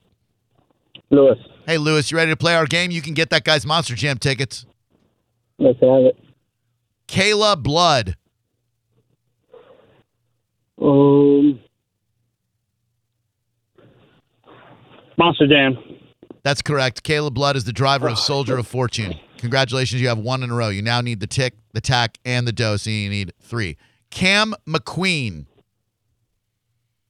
Lewis, 1.11 1.38
Hey, 1.65 1.77
Lewis, 1.77 2.09
you 2.11 2.17
ready 2.17 2.31
to 2.31 2.38
play 2.38 2.56
our 2.56 2.65
game? 2.65 2.91
You 2.91 3.01
can 3.01 3.13
get 3.13 3.29
that 3.31 3.44
guy's 3.44 3.65
Monster 3.65 3.95
Jam 3.95 4.17
tickets. 4.17 4.65
let's 5.57 5.79
have 5.81 6.03
it. 6.03 6.17
Kayla 7.07 7.61
Blood. 7.61 8.15
Um, 10.81 11.59
Monster 15.18 15.47
Jam. 15.47 15.78
That's 16.44 16.61
correct. 16.61 17.04
Kayla 17.04 17.33
Blood 17.33 17.56
is 17.56 17.66
the 17.66 17.73
driver 17.73 18.07
of 18.07 18.18
Soldier 18.18 18.57
of 18.57 18.68
Fortune. 18.68 19.16
Congratulations, 19.37 20.01
you 20.01 20.07
have 20.07 20.18
one 20.18 20.44
in 20.44 20.51
a 20.51 20.56
row. 20.56 20.69
You 20.69 20.81
now 20.81 21.01
need 21.01 21.19
the 21.19 21.28
tick, 21.28 21.56
the 21.73 21.81
tack, 21.81 22.18
and 22.25 22.47
the 22.47 22.51
dose, 22.51 22.85
and 22.85 22.95
you 22.95 23.09
need 23.09 23.33
three. 23.42 23.78
Cam 24.09 24.54
McQueen. 24.68 25.45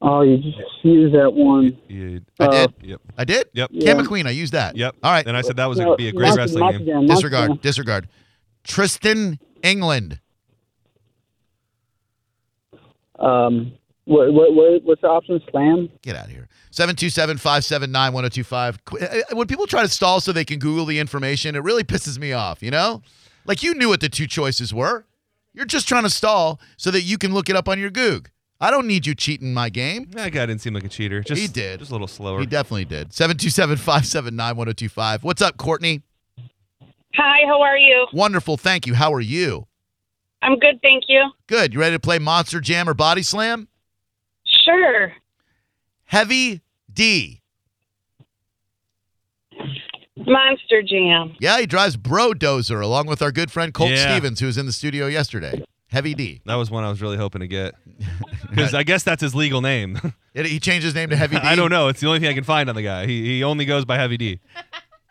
Oh, 0.01 0.21
you 0.21 0.37
just 0.37 0.57
used 0.83 1.13
that 1.13 1.33
one. 1.33 1.77
You- 1.89 2.21
I 2.39 2.45
Uh, 2.45 2.51
did. 2.67 2.73
Yep. 2.83 3.01
I 3.17 3.23
did. 3.25 3.49
Yep. 3.53 3.69
Yeah. 3.73 3.93
Cam 3.93 4.05
McQueen. 4.05 4.25
I 4.27 4.29
used 4.31 4.53
that. 4.53 4.77
Yep. 4.77 4.95
All 5.03 5.11
right. 5.11 5.27
And 5.27 5.35
I 5.35 5.41
said 5.41 5.57
that 5.57 5.65
was 5.67 5.77
No, 5.77 5.93
a, 5.93 5.97
be 5.97 6.07
a 6.07 6.11
great 6.13 6.27
Monster- 6.27 6.39
wrestling 6.41 6.59
Monster 6.63 6.79
game. 6.79 6.87
Jam, 6.87 7.07
disregard. 7.07 7.49
Jam. 7.49 7.59
Disregard. 7.61 8.07
Tristan 8.63 9.39
England. 9.61 10.19
Um, 13.19 13.73
what, 14.05 14.33
what, 14.33 14.53
what, 14.55 14.83
what's 14.83 15.01
the 15.01 15.07
option? 15.07 15.41
Slam? 15.51 15.89
Get 16.01 16.15
out 16.15 16.25
of 16.25 16.31
here. 16.31 16.47
727 16.71 17.37
579 17.37 18.13
1025. 18.13 18.79
uh, 19.01 19.35
When 19.35 19.47
people 19.47 19.67
try 19.67 19.81
to 19.81 19.89
stall 19.89 20.21
so 20.21 20.31
they 20.31 20.45
can 20.45 20.59
Google 20.59 20.85
the 20.85 20.99
information, 20.99 21.55
it 21.55 21.63
really 21.63 21.83
pisses 21.83 22.17
me 22.17 22.31
off, 22.31 22.63
you 22.63 22.71
know? 22.71 23.01
Like 23.45 23.61
you 23.63 23.73
knew 23.73 23.89
what 23.89 23.99
the 24.01 24.09
two 24.09 24.27
choices 24.27 24.73
were. 24.73 25.05
You're 25.53 25.65
just 25.65 25.87
trying 25.87 26.03
to 26.03 26.09
stall 26.09 26.59
so 26.77 26.91
that 26.91 27.01
you 27.01 27.17
can 27.17 27.33
look 27.33 27.49
it 27.49 27.55
up 27.55 27.67
on 27.67 27.79
your 27.79 27.89
Goog. 27.89 28.29
I 28.61 28.71
don't 28.71 28.87
need 28.87 29.07
you 29.07 29.15
cheating 29.15 29.53
my 29.53 29.69
game. 29.69 30.09
That 30.11 30.31
guy 30.33 30.45
didn't 30.45 30.59
seem 30.61 30.73
like 30.73 30.83
a 30.83 30.89
cheater. 30.89 31.21
Just, 31.21 31.41
He 31.41 31.47
did. 31.47 31.79
Just 31.79 31.91
a 31.91 31.93
little 31.93 32.07
slower. 32.07 32.39
He 32.41 32.45
definitely 32.45 32.85
did. 32.85 33.13
727 33.13 33.77
579 33.77 34.55
1025. 34.57 35.23
What's 35.23 35.41
up, 35.41 35.57
Courtney? 35.57 36.01
Hi, 37.15 37.45
how 37.47 37.61
are 37.61 37.77
you? 37.77 38.07
Wonderful. 38.13 38.57
Thank 38.57 38.85
you. 38.85 38.95
How 38.95 39.13
are 39.13 39.21
you? 39.21 39.67
I'm 40.41 40.57
good, 40.59 40.81
thank 40.81 41.05
you. 41.07 41.31
Good. 41.47 41.73
You 41.73 41.79
ready 41.79 41.95
to 41.95 41.99
play 41.99 42.19
Monster 42.19 42.59
Jam 42.61 42.87
or 42.89 42.93
Body 42.93 43.23
Slam? 43.23 43.67
Sure. 44.65 45.13
Heavy 46.05 46.61
D. 46.91 47.41
Monster 50.17 50.81
Jam. 50.81 51.35
Yeah, 51.39 51.59
he 51.59 51.65
drives 51.65 51.97
Bro 51.97 52.33
Dozer 52.33 52.81
along 52.81 53.07
with 53.07 53.21
our 53.21 53.31
good 53.31 53.51
friend 53.51 53.73
Colt 53.73 53.91
Yeah. 53.91 54.11
Stevens, 54.11 54.39
who 54.39 54.45
was 54.47 54.57
in 54.57 54.65
the 54.65 54.71
studio 54.73 55.07
yesterday. 55.07 55.63
Heavy 55.91 56.13
D. 56.13 56.41
That 56.45 56.55
was 56.55 56.69
one 56.71 56.83
I 56.83 56.89
was 56.89 57.01
really 57.01 57.17
hoping 57.17 57.41
to 57.41 57.47
get. 57.47 57.75
Because 58.49 58.73
I 58.73 58.81
guess 58.81 59.03
that's 59.03 59.21
his 59.21 59.35
legal 59.35 59.61
name. 59.61 59.99
It- 60.33 60.45
He 60.47 60.59
changed 60.59 60.83
his 60.85 60.95
name 60.95 61.09
to 61.09 61.15
Heavy 61.15 61.35
D. 61.39 61.41
I 61.43 61.55
don't 61.55 61.69
know. 61.69 61.87
It's 61.87 61.99
the 61.99 62.07
only 62.07 62.19
thing 62.19 62.29
I 62.29 62.33
can 62.33 62.43
find 62.43 62.67
on 62.69 62.75
the 62.75 62.81
guy. 62.81 63.05
He, 63.07 63.25
he 63.37 63.43
only 63.43 63.65
goes 63.65 63.83
by 63.85 63.97
Heavy 63.97 64.17
D. 64.17 64.39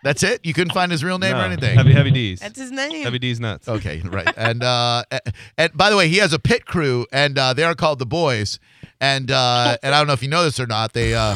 That's 0.05 0.23
it. 0.23 0.45
You 0.45 0.55
couldn't 0.55 0.73
find 0.75 0.91
his 0.93 1.03
real 1.03 1.19
name 1.19 1.33
No. 1.33 1.41
or 1.41 1.45
anything. 1.45 1.77
Heavy, 1.77 1.93
heavy 1.93 2.11
D's. 2.13 2.39
That's 2.41 2.59
his 2.59 2.71
name. 2.71 3.03
heavy 3.03 3.19
D's 3.19 3.41
nuts. 3.41 3.69
Okay, 3.69 4.01
right. 4.05 4.33
And 4.37 4.63
uh, 4.63 5.03
a- 5.11 5.21
and 5.57 5.73
by 5.77 5.91
the 5.91 5.97
way, 5.97 6.09
he 6.09 6.19
has 6.19 6.33
a 6.33 6.39
pit 6.39 6.67
crew, 6.67 7.05
and 7.13 7.37
uh, 7.39 7.53
they 7.53 7.65
are 7.65 7.75
called 7.75 7.99
the 7.99 8.07
Boys. 8.07 8.59
And 9.01 9.31
uh, 9.31 9.77
and 9.83 9.93
I 9.95 9.99
don't 9.99 10.07
know 10.07 10.13
if 10.13 10.23
you 10.23 10.29
know 10.29 10.45
this 10.45 10.59
or 10.61 10.67
not. 10.67 10.93
They 10.93 11.15
uh, 11.15 11.35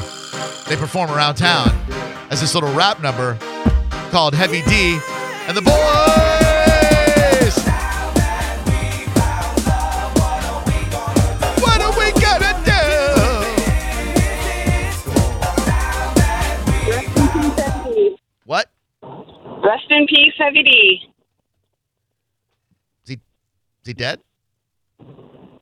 they 0.69 0.77
perform 0.77 1.11
around 1.11 1.35
town 1.37 1.69
as 2.31 2.41
this 2.41 2.55
little 2.55 2.73
rap 2.75 3.01
number 3.03 3.37
called 4.11 4.35
Heavy 4.35 4.63
D 4.63 4.99
and 5.49 5.57
the 5.57 5.63
Boys. 5.63 6.02
Rest 19.65 19.85
in 19.91 20.07
peace, 20.07 20.35
Heavy 20.39 20.63
D. 20.63 21.01
Is 23.05 23.09
he 23.11 23.15
is 23.15 23.21
he 23.87 23.95
dead? 23.95 24.21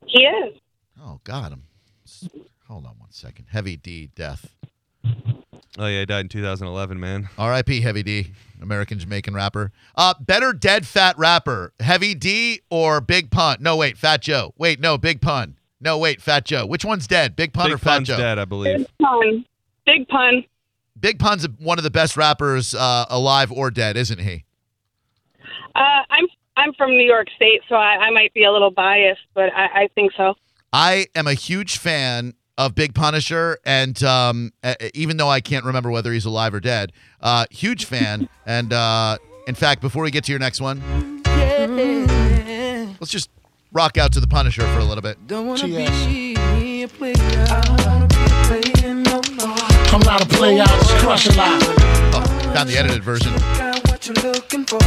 He 0.07 0.23
is. 0.23 0.59
Oh 1.01 1.19
God, 1.23 1.53
I'm. 1.53 1.63
Hold 2.67 2.85
on 2.85 2.95
one 2.97 3.11
second. 3.11 3.45
Heavy 3.49 3.77
D 3.77 4.09
death. 4.15 4.53
Oh 5.77 5.87
yeah, 5.87 6.01
he 6.01 6.05
died 6.05 6.21
in 6.21 6.29
2011, 6.29 6.99
man. 6.99 7.29
R.I.P. 7.37 7.81
Heavy 7.81 8.03
D, 8.03 8.31
American 8.61 8.99
Jamaican 8.99 9.33
rapper. 9.33 9.71
Uh, 9.95 10.13
better 10.19 10.51
dead 10.51 10.85
fat 10.85 11.17
rapper, 11.17 11.73
Heavy 11.79 12.13
D 12.13 12.61
or 12.69 12.99
Big 13.01 13.31
Pun? 13.31 13.57
No, 13.61 13.77
wait, 13.77 13.97
Fat 13.97 14.21
Joe. 14.21 14.53
Wait, 14.57 14.79
no, 14.79 14.97
Big 14.97 15.21
Pun. 15.21 15.55
No, 15.79 15.97
wait, 15.97 16.21
Fat 16.21 16.43
Joe. 16.45 16.65
Which 16.65 16.83
one's 16.83 17.07
dead, 17.07 17.35
Big 17.35 17.53
Pun 17.53 17.71
or 17.71 17.75
Big 17.75 17.83
Fat 17.83 17.89
Pun's 17.95 18.07
Joe? 18.09 18.17
dead, 18.17 18.37
I 18.37 18.45
believe. 18.45 18.79
Big 18.79 18.87
pun. 19.01 19.45
Big 19.85 20.07
pun. 20.09 20.43
Big 20.99 21.19
Pun's 21.19 21.47
one 21.59 21.77
of 21.77 21.83
the 21.83 21.91
best 21.91 22.15
rappers 22.17 22.75
uh, 22.75 23.05
alive 23.09 23.51
or 23.51 23.71
dead, 23.71 23.97
isn't 23.97 24.19
he? 24.19 24.45
Uh, 25.75 26.03
I'm 26.09 26.27
I'm 26.57 26.73
from 26.73 26.91
New 26.91 27.05
York 27.05 27.27
State, 27.35 27.61
so 27.69 27.75
I, 27.75 27.95
I 27.95 28.09
might 28.11 28.33
be 28.33 28.43
a 28.43 28.51
little 28.51 28.71
biased, 28.71 29.21
but 29.33 29.51
I, 29.55 29.83
I 29.83 29.87
think 29.95 30.11
so. 30.15 30.35
I 30.73 31.07
am 31.15 31.27
a 31.27 31.33
huge 31.33 31.77
fan 31.77 32.33
of 32.57 32.75
Big 32.75 32.93
Punisher, 32.93 33.57
and 33.65 34.01
um, 34.03 34.51
uh, 34.63 34.75
even 34.93 35.17
though 35.17 35.29
I 35.29 35.41
can't 35.41 35.65
remember 35.65 35.89
whether 35.89 36.11
he's 36.13 36.25
alive 36.25 36.53
or 36.53 36.59
dead, 36.59 36.91
uh, 37.21 37.45
huge 37.49 37.85
fan. 37.85 38.29
and 38.45 38.73
uh, 38.73 39.17
in 39.47 39.55
fact, 39.55 39.81
before 39.81 40.03
we 40.03 40.11
get 40.11 40.25
to 40.25 40.31
your 40.31 40.39
next 40.39 40.61
one, 40.61 41.23
let's 42.99 43.11
just 43.11 43.29
rock 43.71 43.97
out 43.97 44.11
to 44.13 44.19
the 44.19 44.27
Punisher 44.27 44.61
for 44.73 44.79
a 44.79 44.85
little 44.85 45.01
bit. 45.01 45.25
Don't 45.27 45.47
wanna 45.47 45.67
be 45.67 46.83
a 46.83 46.87
player. 46.87 47.90
I'm 49.93 49.99
not 50.01 50.23
a 50.23 50.25
player, 50.25 50.61
I 50.61 50.65
just 50.67 50.95
crush 50.99 51.27
a 51.27 51.33
lot. 51.33 51.61
Oh, 52.13 52.23
found 52.53 52.69
the 52.69 52.77
edited 52.77 53.03
version. 53.03 53.33
Got 53.57 53.85
what 53.89 54.07
you're 54.07 54.15
looking 54.23 54.63
for. 54.63 54.79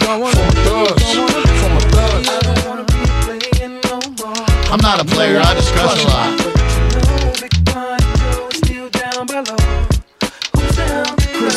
Don't 0.00 0.20
wanna 0.20 0.36
From 0.36 0.54
thugs, 0.64 1.12
from 1.12 1.76
a 1.76 1.80
thug. 1.92 2.26
I 2.26 2.40
don't 2.40 2.66
wanna 2.66 2.84
be 2.84 2.96
a 2.96 3.12
player 3.28 3.68
no 3.68 4.00
more. 4.16 4.72
I'm 4.72 4.80
not 4.80 5.02
a 5.02 5.04
player, 5.04 5.38
I 5.38 5.52
just 5.52 5.72
crush 5.74 6.02
a 6.02 6.08
lot. 6.08 6.48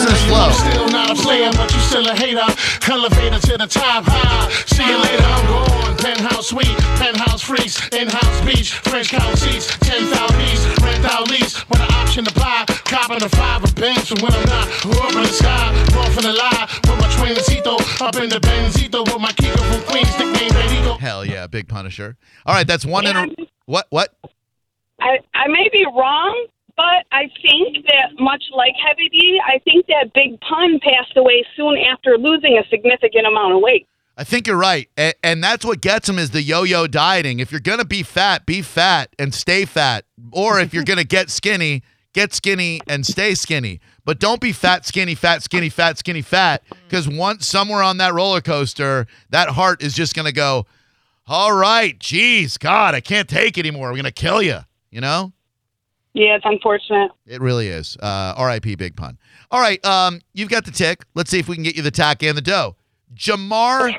Down 0.06 0.14
This 0.14 0.26
below? 0.26 0.50
is. 0.50 0.58
Still 0.58 0.90
not 0.90 1.10
a 1.12 1.16
player, 1.16 1.52
but 1.54 1.74
you 1.74 1.80
still 1.80 2.08
a 2.08 2.16
hater. 2.16 2.48
Elevator 2.90 3.40
to 3.40 3.58
the 3.58 3.68
top 3.68 4.04
high. 4.06 4.50
See 4.68 4.84
you 4.86 4.98
later, 4.98 5.24
I'm 5.24 5.46
gone. 5.48 5.98
Penthouse 5.98 6.48
suite, 6.50 6.78
penthouse 6.98 7.42
freeze, 7.42 7.78
in-house 7.94 8.42
beach, 8.46 8.74
French 8.74 9.10
couch 9.10 9.38
seats, 9.38 9.68
10,000 9.80 10.38
lease, 10.40 10.66
rent 10.82 11.06
out 11.06 11.30
lease, 11.30 11.62
with 11.70 11.80
an 11.80 11.92
option 11.94 12.26
to 12.26 12.34
buy, 12.34 12.66
copping 12.86 13.20
the 13.20 13.30
five 13.30 13.64
of 13.64 13.74
Benz 13.76 14.10
for 14.10 14.16
when 14.24 14.34
I'm 14.34 14.46
not, 14.50 14.68
up 14.98 15.14
in 15.14 15.22
the 15.22 15.28
sky, 15.28 15.70
off 16.02 16.18
in 16.18 16.24
the 16.24 16.34
lie, 16.34 16.68
with 16.90 17.00
my 17.00 17.08
Twincito, 17.16 17.78
up 18.02 18.16
in 18.16 18.30
the 18.30 18.40
Benzito, 18.40 19.06
with 19.06 19.22
my 19.22 19.32
Kiko 19.34 19.62
from 19.72 19.82
Queens, 19.92 20.10
nickname 20.18 20.50
Benito. 20.50 20.96
Hell 20.98 21.24
yeah, 21.24 21.46
big 21.46 21.68
Punisher. 21.68 22.18
All 22.48 22.56
right, 22.56 22.66
that's 22.68 22.86
one 22.86 23.06
in 23.06 23.16
a 23.16 23.28
what? 23.66 23.86
What? 23.92 24.14
I 25.00 25.20
I 25.36 25.48
may 25.50 25.70
be 25.72 25.86
wrong, 25.86 26.48
but 26.76 27.06
I 27.12 27.30
think 27.42 27.86
that 27.88 28.20
much 28.20 28.44
like 28.54 28.74
Heavy 28.88 29.10
D, 29.10 29.40
I 29.46 29.60
think 29.60 29.88
that 29.88 30.14
Big 30.14 30.40
Pun 30.42 30.80
passed 30.80 31.16
away 31.16 31.46
soon 31.56 31.78
after 31.78 32.18
losing 32.18 32.58
a 32.58 32.68
significant 32.70 33.28
amount 33.28 33.54
of 33.54 33.62
weight. 33.62 33.88
I 34.18 34.24
think 34.24 34.46
you're 34.46 34.58
right, 34.58 34.90
and, 34.98 35.14
and 35.24 35.44
that's 35.44 35.66
what 35.66 35.82
gets 35.82 36.08
him 36.08 36.20
is 36.20 36.32
the 36.32 36.42
yo-yo 36.42 36.86
dieting. 36.86 37.40
If 37.40 37.52
you're 37.52 37.62
gonna 37.62 37.86
be 37.86 38.04
fat, 38.04 38.46
be 38.46 38.62
fat 38.62 39.10
and 39.18 39.34
stay 39.34 39.66
fat, 39.66 40.06
or 40.32 40.60
if 40.60 40.74
you're 40.74 40.84
gonna 40.92 41.04
get 41.04 41.30
skinny, 41.30 41.82
get 42.14 42.34
skinny 42.34 42.82
and 42.88 43.06
stay 43.06 43.34
skinny. 43.36 43.80
But 44.04 44.20
don't 44.20 44.42
be 44.42 44.52
fat, 44.52 44.86
skinny, 44.86 45.16
fat, 45.16 45.44
skinny, 45.44 45.70
fat, 45.70 45.98
skinny, 45.98 46.22
fat, 46.22 46.64
because 46.88 47.08
once 47.08 47.48
somewhere 47.48 47.82
on 47.84 47.98
that 47.98 48.14
roller 48.14 48.42
coaster, 48.42 49.08
that 49.30 49.50
heart 49.50 49.82
is 49.82 49.94
just 49.94 50.16
gonna 50.16 50.32
go. 50.32 50.66
All 51.28 51.54
right, 51.54 51.98
geez, 51.98 52.58
God, 52.58 52.94
I 52.94 53.00
can't 53.00 53.30
take 53.30 53.58
anymore. 53.58 53.90
We're 53.92 53.98
gonna 53.98 54.12
kill 54.12 54.42
you. 54.42 54.60
You 54.90 55.02
know. 55.02 55.32
Yeah, 56.14 56.36
it's 56.36 56.46
unfortunate. 56.46 57.12
It 57.26 57.42
really 57.42 57.68
is. 57.68 57.96
Uh, 58.02 58.34
R.I.P. 58.36 58.76
Big 58.76 58.96
Pun. 58.96 59.18
All 59.50 59.62
right, 59.62 59.84
um, 59.86 60.20
you've 60.34 60.50
got 60.50 60.66
the 60.66 60.72
tick. 60.72 61.04
Let's 61.16 61.30
see 61.30 61.40
if 61.40 61.48
we 61.48 61.56
can 61.56 61.64
get 61.64 61.76
you 61.76 61.82
the 61.82 61.92
tack 61.92 62.22
and 62.24 62.38
the 62.38 62.42
dough. 62.42 62.76
Jamar 63.16 63.96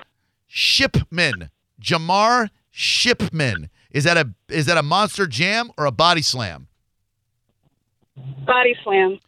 Shipman. 0.47 1.51
Jamar 1.81 2.51
Shipman. 2.71 3.71
Is 3.91 4.05
that 4.05 4.17
a 4.17 4.31
is 4.49 4.67
that 4.67 4.79
a 4.79 4.83
monster 4.83 5.27
jam 5.27 5.71
or 5.77 5.87
a 5.87 5.91
body 5.91 6.23
slam? 6.23 6.69
Body 8.47 8.75
slam. 8.83 9.19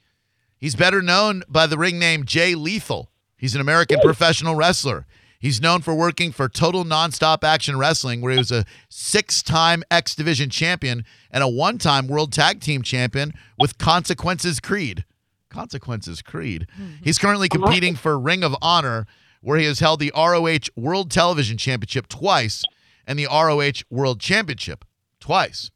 He's 0.58 0.74
better 0.74 1.02
known 1.02 1.42
by 1.48 1.66
the 1.66 1.76
ring 1.76 1.98
name 1.98 2.24
Jay 2.24 2.54
Lethal. 2.54 3.10
He's 3.36 3.54
an 3.54 3.60
American 3.60 4.00
professional 4.00 4.54
wrestler. 4.54 5.06
He's 5.44 5.60
known 5.60 5.82
for 5.82 5.94
working 5.94 6.32
for 6.32 6.48
Total 6.48 6.86
Nonstop 6.86 7.44
Action 7.44 7.76
Wrestling, 7.76 8.22
where 8.22 8.32
he 8.32 8.38
was 8.38 8.50
a 8.50 8.64
six 8.88 9.42
time 9.42 9.84
X 9.90 10.14
Division 10.14 10.48
champion 10.48 11.04
and 11.30 11.44
a 11.44 11.48
one 11.48 11.76
time 11.76 12.06
World 12.06 12.32
Tag 12.32 12.62
Team 12.62 12.80
champion 12.80 13.34
with 13.58 13.76
Consequences 13.76 14.58
Creed. 14.58 15.04
Consequences 15.50 16.22
Creed. 16.22 16.66
Mm-hmm. 16.72 17.04
He's 17.04 17.18
currently 17.18 17.50
competing 17.50 17.94
for 17.94 18.18
Ring 18.18 18.42
of 18.42 18.56
Honor, 18.62 19.06
where 19.42 19.58
he 19.58 19.66
has 19.66 19.80
held 19.80 20.00
the 20.00 20.10
ROH 20.16 20.70
World 20.82 21.10
Television 21.10 21.58
Championship 21.58 22.08
twice 22.08 22.64
and 23.06 23.18
the 23.18 23.26
ROH 23.26 23.84
World 23.90 24.20
Championship 24.20 24.82
twice. 25.20 25.70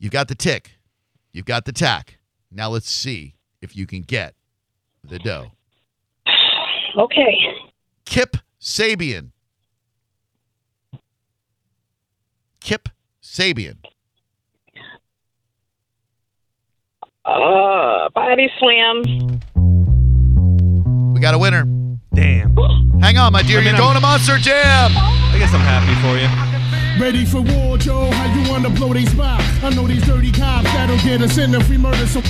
You've 0.00 0.10
got 0.10 0.26
the 0.26 0.34
tick, 0.34 0.72
you've 1.30 1.46
got 1.46 1.64
the 1.64 1.72
tack. 1.72 2.18
Now 2.50 2.70
let's 2.70 2.90
see 2.90 3.36
if 3.62 3.76
you 3.76 3.86
can 3.86 4.02
get 4.02 4.34
the 5.04 5.20
dough. 5.20 5.52
Okay. 6.98 7.38
Kip 8.04 8.36
Sabian. 8.60 9.30
Kip 12.60 12.88
Sabian. 13.22 13.76
Uh, 17.24 18.08
body 18.14 18.50
slam. 18.58 19.02
We 21.14 21.20
got 21.20 21.34
a 21.34 21.38
winner. 21.38 21.64
Damn. 22.14 22.56
Hang 23.00 23.16
on, 23.18 23.32
my 23.32 23.42
dear. 23.42 23.58
I 23.58 23.64
mean, 23.64 23.74
You're 23.74 23.74
I'm- 23.76 23.82
going 23.82 23.94
to 23.94 24.00
Monster 24.00 24.36
Jam. 24.38 24.92
I 24.96 25.36
guess 25.38 25.52
I'm 25.54 25.60
happy 25.60 25.94
for 26.02 26.18
you. 26.18 26.49
Ready 27.00 27.24
for 27.24 27.40
war, 27.40 27.78
Joe? 27.78 28.10
How 28.10 28.38
you 28.38 28.50
wanna 28.50 28.68
blow 28.68 28.92
they 28.92 29.06
spot? 29.06 29.40
I 29.64 29.70
know 29.70 29.86
these 29.86 30.04
dirty 30.06 30.30
cops 30.30 30.64
that'll 30.64 30.98
get 30.98 31.22
us 31.22 31.38
in 31.38 31.54
if 31.54 31.66
we 31.70 31.78
murder 31.78 32.06
some. 32.06 32.22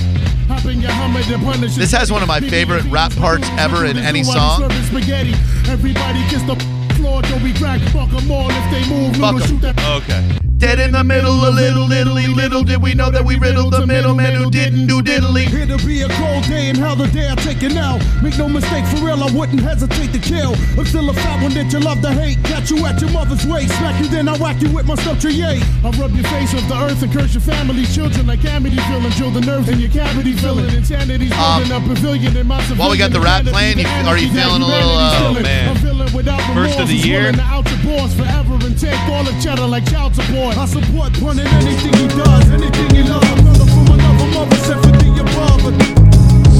Hop 0.46 0.64
in 0.64 0.80
your 0.80 0.92
Hummer 0.92 1.22
to 1.22 1.38
punish 1.38 1.74
This 1.74 1.90
has 1.90 2.12
one 2.12 2.22
of 2.22 2.28
my 2.28 2.38
favorite 2.38 2.84
rap 2.84 3.10
parts 3.16 3.48
ever 3.58 3.84
in 3.84 3.96
any 3.96 4.22
song. 4.22 4.62
Everybody 4.62 6.22
kiss 6.28 6.42
the 6.44 6.54
floor, 6.94 7.20
crack. 7.58 7.80
Fuck 7.90 8.12
'em 8.14 8.30
all 8.30 8.48
if 8.48 8.70
they 8.70 8.88
move. 8.88 9.16
Fuck 9.16 9.42
shoot 9.48 9.60
that. 9.60 9.76
Okay. 10.02 10.49
Dead 10.60 10.78
in 10.78 10.92
the 10.92 11.02
middle, 11.02 11.32
a 11.48 11.48
little, 11.48 11.88
diddly, 11.88 12.28
little 12.36 12.62
did 12.62 12.82
we 12.82 12.92
know 12.92 13.10
that 13.10 13.24
we 13.24 13.36
riddled 13.36 13.72
the 13.72 13.86
middleman 13.86 14.34
who 14.34 14.50
didn't 14.50 14.86
do 14.86 15.00
diddly. 15.00 15.48
It'll 15.48 15.78
be 15.80 16.02
a 16.02 16.08
cold 16.20 16.44
day 16.44 16.68
in 16.68 16.76
hell 16.76 16.94
the 16.94 17.08
day 17.08 17.30
I 17.30 17.34
take 17.36 17.62
it 17.62 17.72
now. 17.72 17.96
Make 18.22 18.36
no 18.36 18.46
mistake, 18.46 18.84
for 18.92 19.00
real, 19.06 19.24
I 19.24 19.32
wouldn't 19.32 19.60
hesitate 19.60 20.12
to 20.12 20.18
kill. 20.20 20.52
I'm 20.76 20.84
still 20.84 21.08
a 21.08 21.14
fat 21.14 21.42
one 21.42 21.54
that 21.54 21.72
you 21.72 21.80
love 21.80 22.02
to 22.02 22.12
hate. 22.12 22.44
Catch 22.44 22.70
you 22.70 22.84
at 22.84 23.00
your 23.00 23.08
mother's 23.10 23.46
waist. 23.46 23.72
Smack 23.78 24.02
you, 24.04 24.08
then 24.08 24.28
I 24.28 24.36
whack 24.36 24.60
you 24.60 24.68
with 24.70 24.84
my 24.86 24.96
stuff 24.96 25.18
tree. 25.18 25.40
I 25.42 25.56
rub 25.96 26.12
your 26.12 26.28
face 26.28 26.52
off 26.52 26.68
the 26.68 26.76
earth 26.76 27.02
and 27.02 27.10
curse 27.10 27.32
your 27.32 27.40
family's 27.40 27.94
children 27.94 28.26
like 28.26 28.40
Amityville 28.40 29.00
and 29.08 29.14
drill 29.16 29.30
the 29.30 29.40
nerves 29.40 29.68
in 29.70 29.80
your 29.80 29.90
cavity 29.90 30.34
filling. 30.34 30.68
Insanity's 30.76 31.32
Um, 31.32 31.64
building 31.64 31.72
a 31.72 31.80
pavilion 31.94 32.36
in 32.36 32.46
my 32.46 32.60
while 32.76 32.90
we 32.90 32.98
got 32.98 33.12
the 33.12 33.20
rap 33.20 33.46
playing, 33.46 33.78
you- 33.78 33.86
are 34.04 34.18
you 34.18 34.28
feeling 34.28 34.60
a 34.60 34.66
little, 34.66 34.92
uh, 34.92 35.16
Oh, 35.24 35.40
man. 35.40 35.70
I'm 35.70 35.76
feeling 35.76 36.12
without 36.12 36.42
First 36.52 36.78
of 36.78 36.88
the 36.88 36.94
year. 36.96 37.20
Willing 37.32 37.36
to 37.36 37.42
out 37.48 37.64
your 37.70 37.96
boss 37.96 38.12
forever 38.12 38.54
and 38.66 38.78
take 38.78 39.00
all 39.08 39.24
the 39.24 39.32
cheddar 39.40 39.66
like 39.66 39.88
child 39.90 40.14
support. 40.14 40.49
I 40.56 40.66
support 40.66 41.12
pun 41.14 41.38
in 41.38 41.46
anything 41.46 41.94
he 41.94 42.08
does, 42.08 42.50
anything 42.50 42.94
he 42.94 43.02
loves. 43.02 43.42
Brother 43.42 43.66
from 43.66 43.86
another 43.92 44.26
mother, 44.34 44.56
sent 44.56 44.80
for 44.82 44.90
the 44.90 45.20
above. 45.20 46.00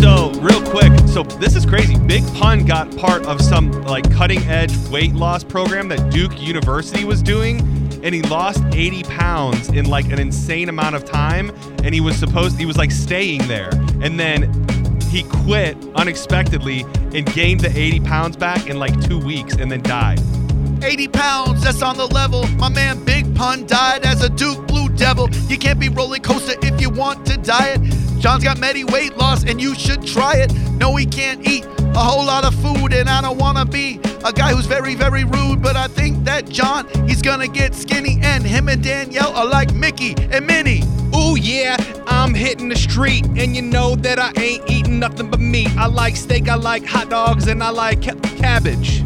So, 0.01 0.33
real 0.41 0.63
quick, 0.71 0.93
so 1.09 1.23
this 1.39 1.55
is 1.55 1.67
crazy. 1.67 1.99
Big 1.99 2.25
Pun 2.35 2.65
got 2.65 2.97
part 2.97 3.27
of 3.27 3.41
some 3.43 3.71
like 3.83 4.11
cutting 4.13 4.41
edge 4.45 4.75
weight 4.89 5.13
loss 5.13 5.45
program 5.45 5.89
that 5.89 6.11
Duke 6.11 6.41
University 6.41 7.05
was 7.05 7.23
doing, 7.23 7.61
and 8.03 8.15
he 8.15 8.23
lost 8.23 8.63
80 8.73 9.03
pounds 9.05 9.69
in 9.69 9.87
like 9.87 10.07
an 10.07 10.19
insane 10.19 10.69
amount 10.69 10.97
of 10.97 11.05
time. 11.05 11.51
And 11.85 11.95
he 11.95 12.01
was 12.01 12.17
supposed, 12.17 12.59
he 12.59 12.67
was 12.67 12.79
like 12.79 12.91
staying 12.91 13.47
there. 13.49 13.71
And 14.03 14.19
then 14.19 14.51
he 15.11 15.25
quit 15.25 15.77
unexpectedly 15.97 16.87
and 17.15 17.27
gained 17.35 17.61
the 17.61 17.77
80 17.77 18.01
pounds 18.01 18.37
back 18.37 18.69
in 18.69 18.79
like 18.79 18.99
two 19.03 19.19
weeks 19.19 19.55
and 19.57 19.71
then 19.71 19.83
died. 19.83 20.21
80 20.83 21.09
pounds, 21.09 21.63
that's 21.63 21.83
on 21.83 21.97
the 21.97 22.07
level. 22.07 22.47
My 22.59 22.69
man 22.69 23.05
Big 23.05 23.35
Pun 23.35 23.67
died 23.67 24.05
as 24.05 24.23
a 24.23 24.29
Duke 24.29 24.67
Blue 24.67 24.89
Devil. 24.89 25.29
You 25.49 25.59
can't 25.59 25.79
be 25.79 25.89
roller 25.89 26.19
coaster 26.19 26.55
if 26.63 26.81
you 26.81 26.91
want 26.91 27.27
to 27.27 27.37
diet. 27.37 27.81
John's 28.19 28.45
got 28.45 28.59
many 28.59 28.85
weight 28.85 29.17
loss 29.17 29.45
and 29.45 29.61
you 29.61 29.75
should 29.75 30.07
try 30.07 30.37
it. 30.37 30.53
No, 30.79 30.95
he 30.97 31.07
can't 31.07 31.47
eat 31.49 31.65
a 31.65 31.99
whole 31.99 32.25
lot 32.25 32.45
of 32.45 32.55
food, 32.57 32.93
and 32.93 33.09
I 33.09 33.21
don't 33.21 33.39
wanna 33.39 33.65
be 33.65 33.99
a 34.25 34.33
guy 34.33 34.53
who's 34.53 34.67
very, 34.67 34.95
very 34.95 35.25
rude. 35.25 35.63
But 35.63 35.77
I 35.77 35.89
think 35.89 36.25
that 36.25 36.49
John, 36.49 36.87
he's 37.07 37.23
gonna 37.23 37.49
get 37.49 37.75
skinny, 37.75 38.19
and 38.23 38.45
him 38.45 38.69
and 38.69 38.83
Danielle 38.83 39.35
are 39.35 39.47
like 39.47 39.75
Mickey 39.75 40.15
and 40.31 40.47
Minnie. 40.47 40.83
Ooh 41.15 41.37
yeah, 41.37 41.77
I'm 42.07 42.35
hitting 42.35 42.69
the 42.69 42.77
street, 42.77 43.27
and 43.27 43.57
you 43.57 43.63
know 43.63 43.97
that 43.97 44.19
I 44.19 44.33
ain't 44.41 44.71
eating 44.71 44.99
nothing 44.99 45.31
but 45.31 45.41
meat. 45.41 45.71
I 45.77 45.87
like 45.87 46.17
steak, 46.17 46.49
I 46.49 46.55
like 46.55 46.85
hot 46.85 47.11
dogs, 47.11 47.47
and 47.49 47.63
I 47.63 47.71
like 47.71 48.03
ca- 48.03 48.15
cabbage. 48.37 49.03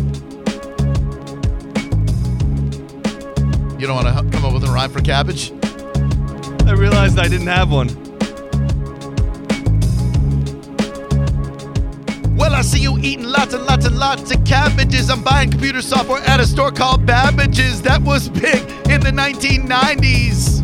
You 3.85 3.88
don't 3.88 4.03
wanna 4.03 4.31
come 4.31 4.47
up 4.47 4.55
with 4.55 4.64
a 4.64 4.73
rhyme 4.73 4.91
for 4.91 5.03
cabbage? 5.03 5.53
I 6.67 6.73
realized 6.73 7.19
I 7.19 7.29
didn't 7.29 7.49
have 7.49 7.71
one. 7.71 7.88
Well, 12.35 12.55
I 12.55 12.62
see 12.62 12.81
you 12.81 12.97
eating 13.00 13.26
lots 13.26 13.53
and 13.53 13.67
lots 13.67 13.85
and 13.85 13.99
lots 13.99 14.35
of 14.35 14.43
cabbages. 14.47 15.11
I'm 15.11 15.23
buying 15.23 15.50
computer 15.50 15.83
software 15.83 16.23
at 16.23 16.41
a 16.41 16.47
store 16.47 16.73
called 16.73 17.05
Babbage's. 17.05 17.83
That 17.83 18.00
was 18.00 18.31
big 18.31 18.62
in 18.88 19.03
the 19.03 19.12
1990s. 19.12 20.62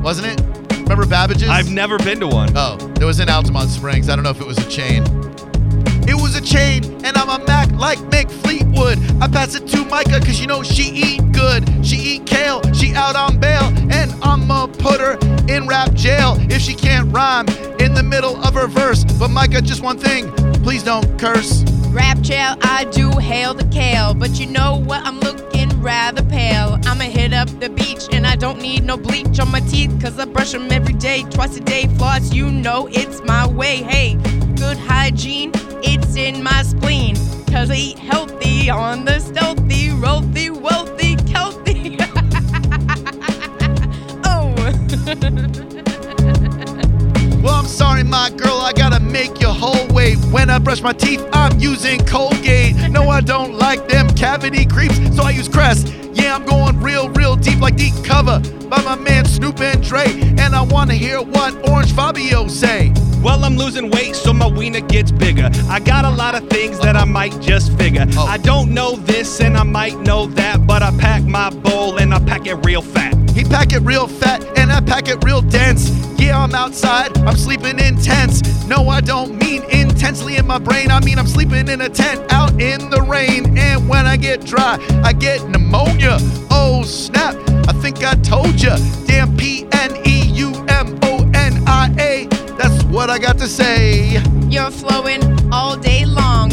Wasn't 0.00 0.28
it? 0.28 0.40
Remember 0.82 1.06
Babbage's? 1.06 1.48
I've 1.48 1.72
never 1.72 1.98
been 1.98 2.20
to 2.20 2.28
one. 2.28 2.52
Oh, 2.54 2.76
it 3.00 3.04
was 3.04 3.18
in 3.18 3.26
Altamonte 3.26 3.70
Springs. 3.70 4.08
I 4.08 4.14
don't 4.14 4.22
know 4.22 4.30
if 4.30 4.40
it 4.40 4.46
was 4.46 4.58
a 4.58 4.70
chain. 4.70 5.02
It 6.06 6.14
was 6.14 6.36
a 6.36 6.40
chain, 6.40 6.84
and 7.04 7.16
I'm 7.16 7.28
a 7.28 7.44
Mac 7.44 7.70
like 7.72 7.98
Mick 8.10 8.30
Fleetwood. 8.30 8.98
I 9.22 9.28
pass 9.28 9.54
it 9.54 9.66
to 9.68 9.84
Micah 9.86 10.20
because 10.20 10.40
you 10.40 10.46
know 10.46 10.62
she 10.62 10.84
eat 10.90 11.32
good. 11.32 11.64
She 11.84 11.96
eat 11.96 12.26
kale, 12.26 12.60
she 12.72 12.94
out 12.94 13.16
on 13.16 13.38
bail, 13.38 13.64
and 13.90 14.12
I'ma 14.22 14.66
put 14.66 15.00
her 15.00 15.18
in 15.48 15.66
rap 15.66 15.92
jail 15.94 16.36
if 16.50 16.60
she 16.60 16.74
can't 16.74 17.12
rhyme 17.12 17.46
in 17.80 17.94
the 17.94 18.02
middle 18.02 18.36
of 18.44 18.54
her 18.54 18.66
verse. 18.66 19.04
But 19.18 19.28
Micah, 19.28 19.62
just 19.62 19.82
one 19.82 19.98
thing, 19.98 20.30
please 20.62 20.82
don't 20.82 21.18
curse. 21.18 21.62
Rap 21.90 22.18
jail, 22.20 22.56
I 22.62 22.84
do 22.90 23.10
hail 23.18 23.54
the 23.54 23.64
kale. 23.66 24.14
But 24.14 24.40
you 24.40 24.46
know 24.46 24.82
what? 24.84 25.02
I'm 25.02 25.20
looking 25.20 25.70
rather 25.80 26.24
pale. 26.24 26.78
I'ma 26.86 27.04
hit 27.04 27.32
up 27.32 27.48
the 27.60 27.68
beach 27.70 28.08
and 28.10 28.26
I 28.26 28.36
don't 28.36 28.60
need 28.60 28.84
no 28.84 28.96
bleach 28.96 29.38
on 29.38 29.50
my 29.52 29.60
teeth. 29.60 29.96
Cause 30.02 30.18
I 30.18 30.24
brush 30.24 30.52
them 30.52 30.72
every 30.72 30.94
day, 30.94 31.22
twice 31.30 31.56
a 31.56 31.60
day. 31.60 31.86
Floss, 31.96 32.32
you 32.32 32.50
know 32.50 32.88
it's 32.90 33.22
my 33.22 33.46
way. 33.46 33.76
Hey, 33.76 34.18
good 34.64 34.78
hygiene, 34.78 35.50
it's 35.82 36.16
in 36.16 36.42
my 36.42 36.62
spleen. 36.62 37.16
Cause 37.52 37.70
I 37.70 37.74
eat 37.74 37.98
healthy 37.98 38.70
on 38.70 39.04
the 39.04 39.18
stealthy, 39.18 39.92
wealthy, 39.92 40.48
wealthy, 40.48 41.16
healthy. 41.30 41.98
oh. 44.24 44.54
Well, 47.44 47.56
I'm 47.56 47.66
sorry, 47.66 48.04
my 48.04 48.30
girl, 48.30 48.56
I 48.56 48.72
gotta 48.72 49.00
make 49.00 49.38
your 49.38 49.52
whole. 49.52 49.86
Wait, 49.88 50.16
when 50.32 50.48
I 50.48 50.58
brush 50.58 50.80
my 50.80 50.94
teeth, 50.94 51.22
I'm 51.34 51.60
using 51.60 52.02
Colgate. 52.06 52.74
No, 52.90 53.10
I 53.10 53.20
don't 53.20 53.58
like 53.58 53.86
them 53.86 54.08
cavity 54.14 54.64
creeps, 54.64 54.96
so 55.14 55.24
I 55.24 55.30
use 55.32 55.46
Crest. 55.46 56.03
Yeah, 56.24 56.36
I'm 56.36 56.46
going 56.46 56.80
real, 56.80 57.10
real 57.10 57.36
deep, 57.36 57.60
like 57.60 57.76
deep 57.76 57.92
cover 58.02 58.40
by 58.70 58.80
my 58.80 58.96
man 58.96 59.26
Snoop 59.26 59.60
and 59.60 59.82
Dre. 59.82 60.06
And 60.38 60.54
I 60.54 60.62
wanna 60.62 60.94
hear 60.94 61.20
what 61.20 61.68
Orange 61.68 61.92
Fabio 61.92 62.48
say. 62.48 62.94
Well, 63.22 63.44
I'm 63.44 63.58
losing 63.58 63.90
weight, 63.90 64.16
so 64.16 64.32
my 64.32 64.46
wiener 64.46 64.80
gets 64.80 65.12
bigger. 65.12 65.50
I 65.68 65.80
got 65.80 66.06
a 66.06 66.10
lot 66.10 66.34
of 66.34 66.48
things 66.48 66.78
that 66.78 66.96
I 66.96 67.04
might 67.04 67.38
just 67.42 67.76
figure. 67.76 68.06
Oh. 68.16 68.24
I 68.24 68.38
don't 68.38 68.72
know 68.72 68.96
this 68.96 69.42
and 69.42 69.54
I 69.54 69.64
might 69.64 69.98
know 69.98 70.26
that, 70.28 70.66
but 70.66 70.82
I 70.82 70.96
pack 70.96 71.24
my 71.24 71.50
bowl 71.50 71.98
and 71.98 72.14
I 72.14 72.20
pack 72.20 72.46
it 72.46 72.54
real 72.64 72.80
fat. 72.80 73.23
He 73.34 73.42
pack 73.42 73.72
it 73.72 73.80
real 73.80 74.06
fat 74.06 74.44
and 74.56 74.70
I 74.70 74.80
pack 74.80 75.08
it 75.08 75.22
real 75.24 75.42
dense. 75.42 75.90
Yeah, 76.18 76.40
I'm 76.40 76.54
outside, 76.54 77.16
I'm 77.18 77.36
sleeping 77.36 77.78
intense. 77.80 78.64
No, 78.66 78.88
I 78.88 79.00
don't 79.00 79.36
mean 79.36 79.62
intensely 79.70 80.36
in 80.36 80.46
my 80.46 80.58
brain. 80.58 80.90
I 80.90 81.00
mean 81.00 81.18
I'm 81.18 81.26
sleeping 81.26 81.68
in 81.68 81.80
a 81.80 81.88
tent 81.88 82.32
out 82.32 82.52
in 82.60 82.90
the 82.90 83.02
rain. 83.02 83.58
And 83.58 83.88
when 83.88 84.06
I 84.06 84.16
get 84.16 84.44
dry, 84.44 84.78
I 85.04 85.12
get 85.12 85.46
pneumonia. 85.48 86.18
Oh 86.50 86.82
snap! 86.84 87.34
I 87.68 87.72
think 87.72 88.04
I 88.04 88.14
told 88.14 88.62
ya. 88.62 88.76
Damn 89.06 89.36
P 89.36 89.66
N 89.72 89.96
E 90.06 90.22
U 90.34 90.52
M 90.68 90.98
O 91.02 91.18
N 91.34 91.62
I 91.66 91.92
A. 91.98 92.26
That's 92.56 92.84
what 92.84 93.10
I 93.10 93.18
got 93.18 93.36
to 93.38 93.48
say. 93.48 94.22
You're 94.48 94.70
flowing 94.70 95.52
all 95.52 95.76
day 95.76 96.04
long, 96.04 96.50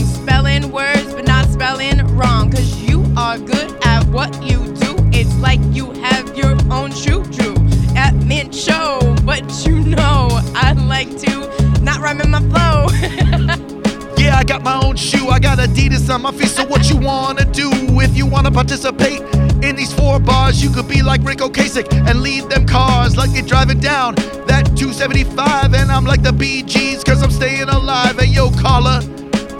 got 16.12 16.12
Adidas 16.12 16.14
on 16.16 16.22
my 16.22 16.32
feet. 16.32 16.50
So 16.50 16.66
what 16.66 16.90
you 16.90 16.98
wanna 16.98 17.46
do? 17.46 17.70
If 18.02 18.18
you 18.18 18.26
wanna 18.26 18.52
participate 18.52 19.22
in 19.64 19.76
these 19.76 19.94
four 19.94 20.20
bars, 20.20 20.64
you 20.64 20.70
could 20.70 20.88
be 20.88 21.02
like 21.02 21.24
Ric 21.24 21.40
Ocasek 21.40 21.92
and 22.08 22.22
lead 22.22 22.50
them 22.50 22.66
cars 22.66 23.18
like 23.18 23.32
they're 23.32 23.42
driving 23.42 23.80
down 23.80 24.16
that 24.48 24.66
275. 24.76 25.74
And 25.74 25.92
I'm 25.92 26.06
like 26.06 26.22
the 26.24 26.34
Bee 26.34 26.64
Gees 26.64 27.04
cause 27.04 27.22
I'm 27.24 27.32
staying 27.32 27.70
alive. 27.70 28.20
Hey 28.20 28.28
yo, 28.28 28.50
caller, 28.52 29.02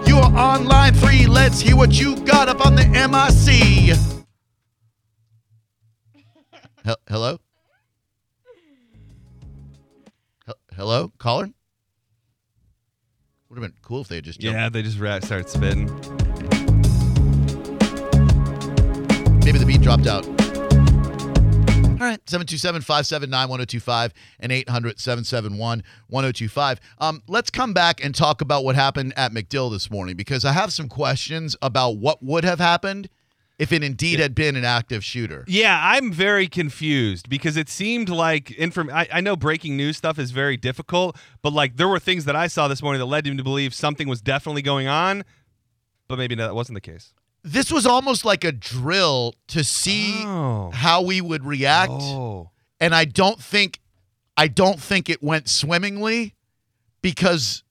you 0.06 0.18
are 0.18 0.34
on 0.36 0.66
line 0.66 0.94
three. 0.94 1.26
Let's 1.26 1.60
hear 1.60 1.76
what 1.76 1.92
you 1.98 2.16
got 2.24 2.48
up 2.48 2.64
on 2.64 2.76
the 2.76 2.86
MIC. 2.86 3.96
Hel- 6.84 6.96
hello? 7.08 7.38
Hel- 10.46 10.56
hello, 10.76 11.12
caller? 11.18 11.48
Would 13.48 13.58
have 13.62 13.70
been 13.70 13.78
cool 13.82 14.00
if 14.00 14.08
they 14.08 14.16
had 14.16 14.24
just 14.24 14.40
jumped 14.40 14.58
Yeah, 14.58 14.68
they 14.70 14.82
just 14.82 14.98
ra- 14.98 15.20
started 15.20 15.48
spitting. 15.50 15.88
Maybe 19.44 19.58
the 19.58 19.66
beat 19.66 19.80
dropped 19.80 20.06
out. 20.06 20.24
All 22.02 22.08
right, 22.08 22.20
727 22.28 22.80
579 22.82 23.48
1025 23.48 24.12
and 24.40 24.50
800 24.50 24.98
771 24.98 25.82
1025. 26.08 26.80
Um, 26.98 27.22
let's 27.28 27.50
come 27.50 27.72
back 27.72 28.04
and 28.04 28.14
talk 28.14 28.40
about 28.40 28.64
what 28.64 28.74
happened 28.74 29.12
at 29.16 29.32
MacDill 29.32 29.70
this 29.70 29.90
morning 29.90 30.16
because 30.16 30.44
I 30.44 30.52
have 30.52 30.72
some 30.72 30.88
questions 30.88 31.54
about 31.62 31.98
what 31.98 32.22
would 32.22 32.42
have 32.42 32.58
happened 32.58 33.08
if 33.58 33.72
it 33.72 33.84
indeed 33.84 34.18
had 34.18 34.34
been 34.34 34.56
an 34.56 34.64
active 34.64 35.04
shooter. 35.04 35.44
Yeah, 35.46 35.78
I'm 35.80 36.12
very 36.12 36.48
confused 36.48 37.28
because 37.28 37.56
it 37.56 37.68
seemed 37.68 38.08
like 38.08 38.50
inform. 38.52 38.90
I, 38.90 39.06
I 39.12 39.20
know 39.20 39.36
breaking 39.36 39.76
news 39.76 39.96
stuff 39.96 40.18
is 40.18 40.32
very 40.32 40.56
difficult, 40.56 41.16
but 41.42 41.52
like 41.52 41.76
there 41.76 41.88
were 41.88 42.00
things 42.00 42.24
that 42.24 42.34
I 42.34 42.48
saw 42.48 42.66
this 42.66 42.82
morning 42.82 42.98
that 42.98 43.06
led 43.06 43.26
me 43.26 43.36
to 43.36 43.44
believe 43.44 43.74
something 43.74 44.08
was 44.08 44.20
definitely 44.20 44.62
going 44.62 44.88
on, 44.88 45.24
but 46.08 46.18
maybe 46.18 46.34
that 46.34 46.54
wasn't 46.54 46.74
the 46.74 46.80
case. 46.80 47.12
This 47.44 47.72
was 47.72 47.86
almost 47.86 48.24
like 48.24 48.44
a 48.44 48.52
drill 48.52 49.34
to 49.48 49.64
see 49.64 50.22
Oh. 50.24 50.70
how 50.72 51.02
we 51.02 51.20
would 51.20 51.44
react. 51.44 51.90
Oh, 51.92 52.50
and 52.80 52.94
I 52.94 53.04
don't 53.04 53.40
think 53.42 53.80
I 54.36 54.48
don't 54.48 54.80
think 54.80 55.10
it 55.10 55.22
went 55.22 55.48
swimmingly 55.48 56.34
because 57.02 57.62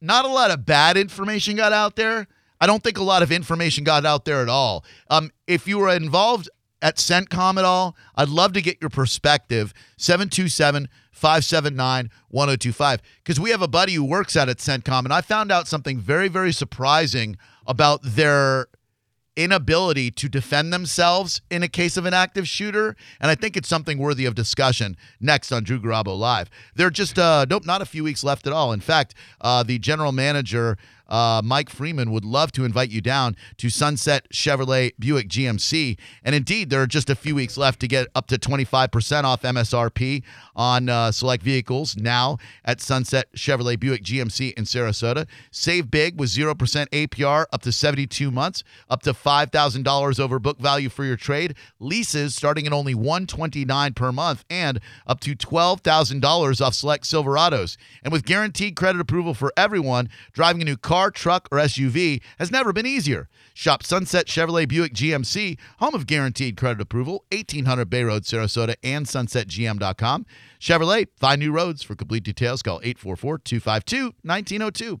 not 0.00 0.24
a 0.24 0.28
lot 0.28 0.50
of 0.50 0.64
bad 0.64 0.96
information 0.96 1.56
got 1.56 1.72
out 1.72 1.96
there. 1.96 2.26
I 2.60 2.66
don't 2.66 2.82
think 2.82 2.96
a 2.98 3.02
lot 3.02 3.22
of 3.22 3.30
information 3.32 3.84
got 3.84 4.06
out 4.06 4.24
there 4.24 4.40
at 4.40 4.48
all. 4.48 4.84
Um, 5.10 5.30
if 5.46 5.66
you 5.66 5.78
were 5.78 5.90
involved 5.94 6.48
at 6.80 6.96
CENTCOM 6.96 7.58
at 7.58 7.64
all, 7.64 7.96
I'd 8.14 8.28
love 8.28 8.52
to 8.54 8.62
get 8.62 8.78
your 8.80 8.90
perspective. 8.90 9.74
727 9.98 10.88
579 11.10 12.10
1025. 12.28 13.02
Because 13.22 13.38
we 13.38 13.50
have 13.50 13.62
a 13.62 13.68
buddy 13.68 13.94
who 13.94 14.04
works 14.04 14.36
out 14.36 14.48
at 14.48 14.58
CENTCOM, 14.58 15.04
and 15.04 15.12
I 15.12 15.20
found 15.20 15.52
out 15.52 15.68
something 15.68 15.98
very, 15.98 16.28
very 16.28 16.52
surprising 16.52 17.36
about 17.66 18.00
their 18.02 18.66
inability 19.36 20.10
to 20.10 20.28
defend 20.28 20.72
themselves 20.72 21.40
in 21.50 21.62
a 21.62 21.68
case 21.68 21.96
of 21.96 22.04
an 22.04 22.14
active 22.14 22.46
shooter. 22.46 22.94
And 23.20 23.30
I 23.30 23.34
think 23.34 23.56
it's 23.56 23.68
something 23.68 23.98
worthy 23.98 24.26
of 24.26 24.34
discussion 24.34 24.96
next 25.20 25.52
on 25.52 25.64
Drew 25.64 25.80
Garabo 25.80 26.18
Live. 26.18 26.50
They're 26.74 26.90
just, 26.90 27.18
uh, 27.18 27.46
nope, 27.48 27.64
not 27.64 27.80
a 27.80 27.86
few 27.86 28.04
weeks 28.04 28.22
left 28.22 28.46
at 28.46 28.52
all. 28.52 28.72
In 28.72 28.80
fact, 28.80 29.14
uh, 29.40 29.62
the 29.62 29.78
general 29.78 30.12
manager 30.12 30.76
uh, 31.12 31.42
Mike 31.44 31.68
Freeman 31.68 32.10
would 32.10 32.24
love 32.24 32.50
to 32.52 32.64
invite 32.64 32.90
you 32.90 33.02
down 33.02 33.36
to 33.58 33.68
Sunset 33.68 34.26
Chevrolet 34.32 34.92
Buick 34.98 35.28
GMC. 35.28 35.98
And 36.24 36.34
indeed, 36.34 36.70
there 36.70 36.80
are 36.80 36.86
just 36.86 37.10
a 37.10 37.14
few 37.14 37.34
weeks 37.34 37.58
left 37.58 37.80
to 37.80 37.86
get 37.86 38.08
up 38.14 38.26
to 38.28 38.38
25% 38.38 39.24
off 39.24 39.42
MSRP 39.42 40.22
on 40.56 40.88
uh, 40.88 41.12
select 41.12 41.42
vehicles 41.42 41.96
now 41.96 42.38
at 42.64 42.80
Sunset 42.80 43.28
Chevrolet 43.36 43.78
Buick 43.78 44.02
GMC 44.02 44.54
in 44.54 44.64
Sarasota. 44.64 45.28
Save 45.50 45.90
big 45.90 46.18
with 46.18 46.30
0% 46.30 46.56
APR 46.88 47.44
up 47.52 47.60
to 47.62 47.72
72 47.72 48.30
months, 48.30 48.64
up 48.88 49.02
to 49.02 49.12
$5,000 49.12 50.20
over 50.20 50.38
book 50.38 50.58
value 50.58 50.88
for 50.88 51.04
your 51.04 51.16
trade. 51.16 51.54
Leases 51.78 52.34
starting 52.34 52.66
at 52.66 52.72
only 52.72 52.94
129 52.94 53.92
per 53.92 54.12
month 54.12 54.44
and 54.48 54.80
up 55.06 55.20
to 55.20 55.36
$12,000 55.36 56.60
off 56.64 56.74
select 56.74 57.04
Silverados. 57.04 57.76
And 58.02 58.12
with 58.12 58.24
guaranteed 58.24 58.76
credit 58.76 59.00
approval 59.00 59.34
for 59.34 59.52
everyone, 59.58 60.08
driving 60.32 60.62
a 60.62 60.64
new 60.64 60.78
car, 61.02 61.10
truck, 61.10 61.48
or 61.50 61.58
SUV 61.58 62.22
has 62.38 62.52
never 62.52 62.72
been 62.72 62.86
easier. 62.86 63.28
Shop 63.54 63.82
Sunset 63.82 64.26
Chevrolet 64.26 64.68
Buick 64.68 64.94
GMC, 64.94 65.58
home 65.78 65.94
of 65.94 66.06
guaranteed 66.06 66.56
credit 66.56 66.80
approval, 66.80 67.24
1800 67.32 67.90
Bay 67.90 68.04
Road, 68.04 68.22
Sarasota, 68.22 68.76
and 68.84 69.06
sunsetgm.com. 69.06 70.26
Chevrolet, 70.60 71.08
find 71.18 71.40
new 71.40 71.50
roads. 71.50 71.82
For 71.82 71.96
complete 71.96 72.22
details, 72.22 72.62
call 72.62 72.80
844 72.84 73.38
252 73.38 74.14
1902. 74.22 75.00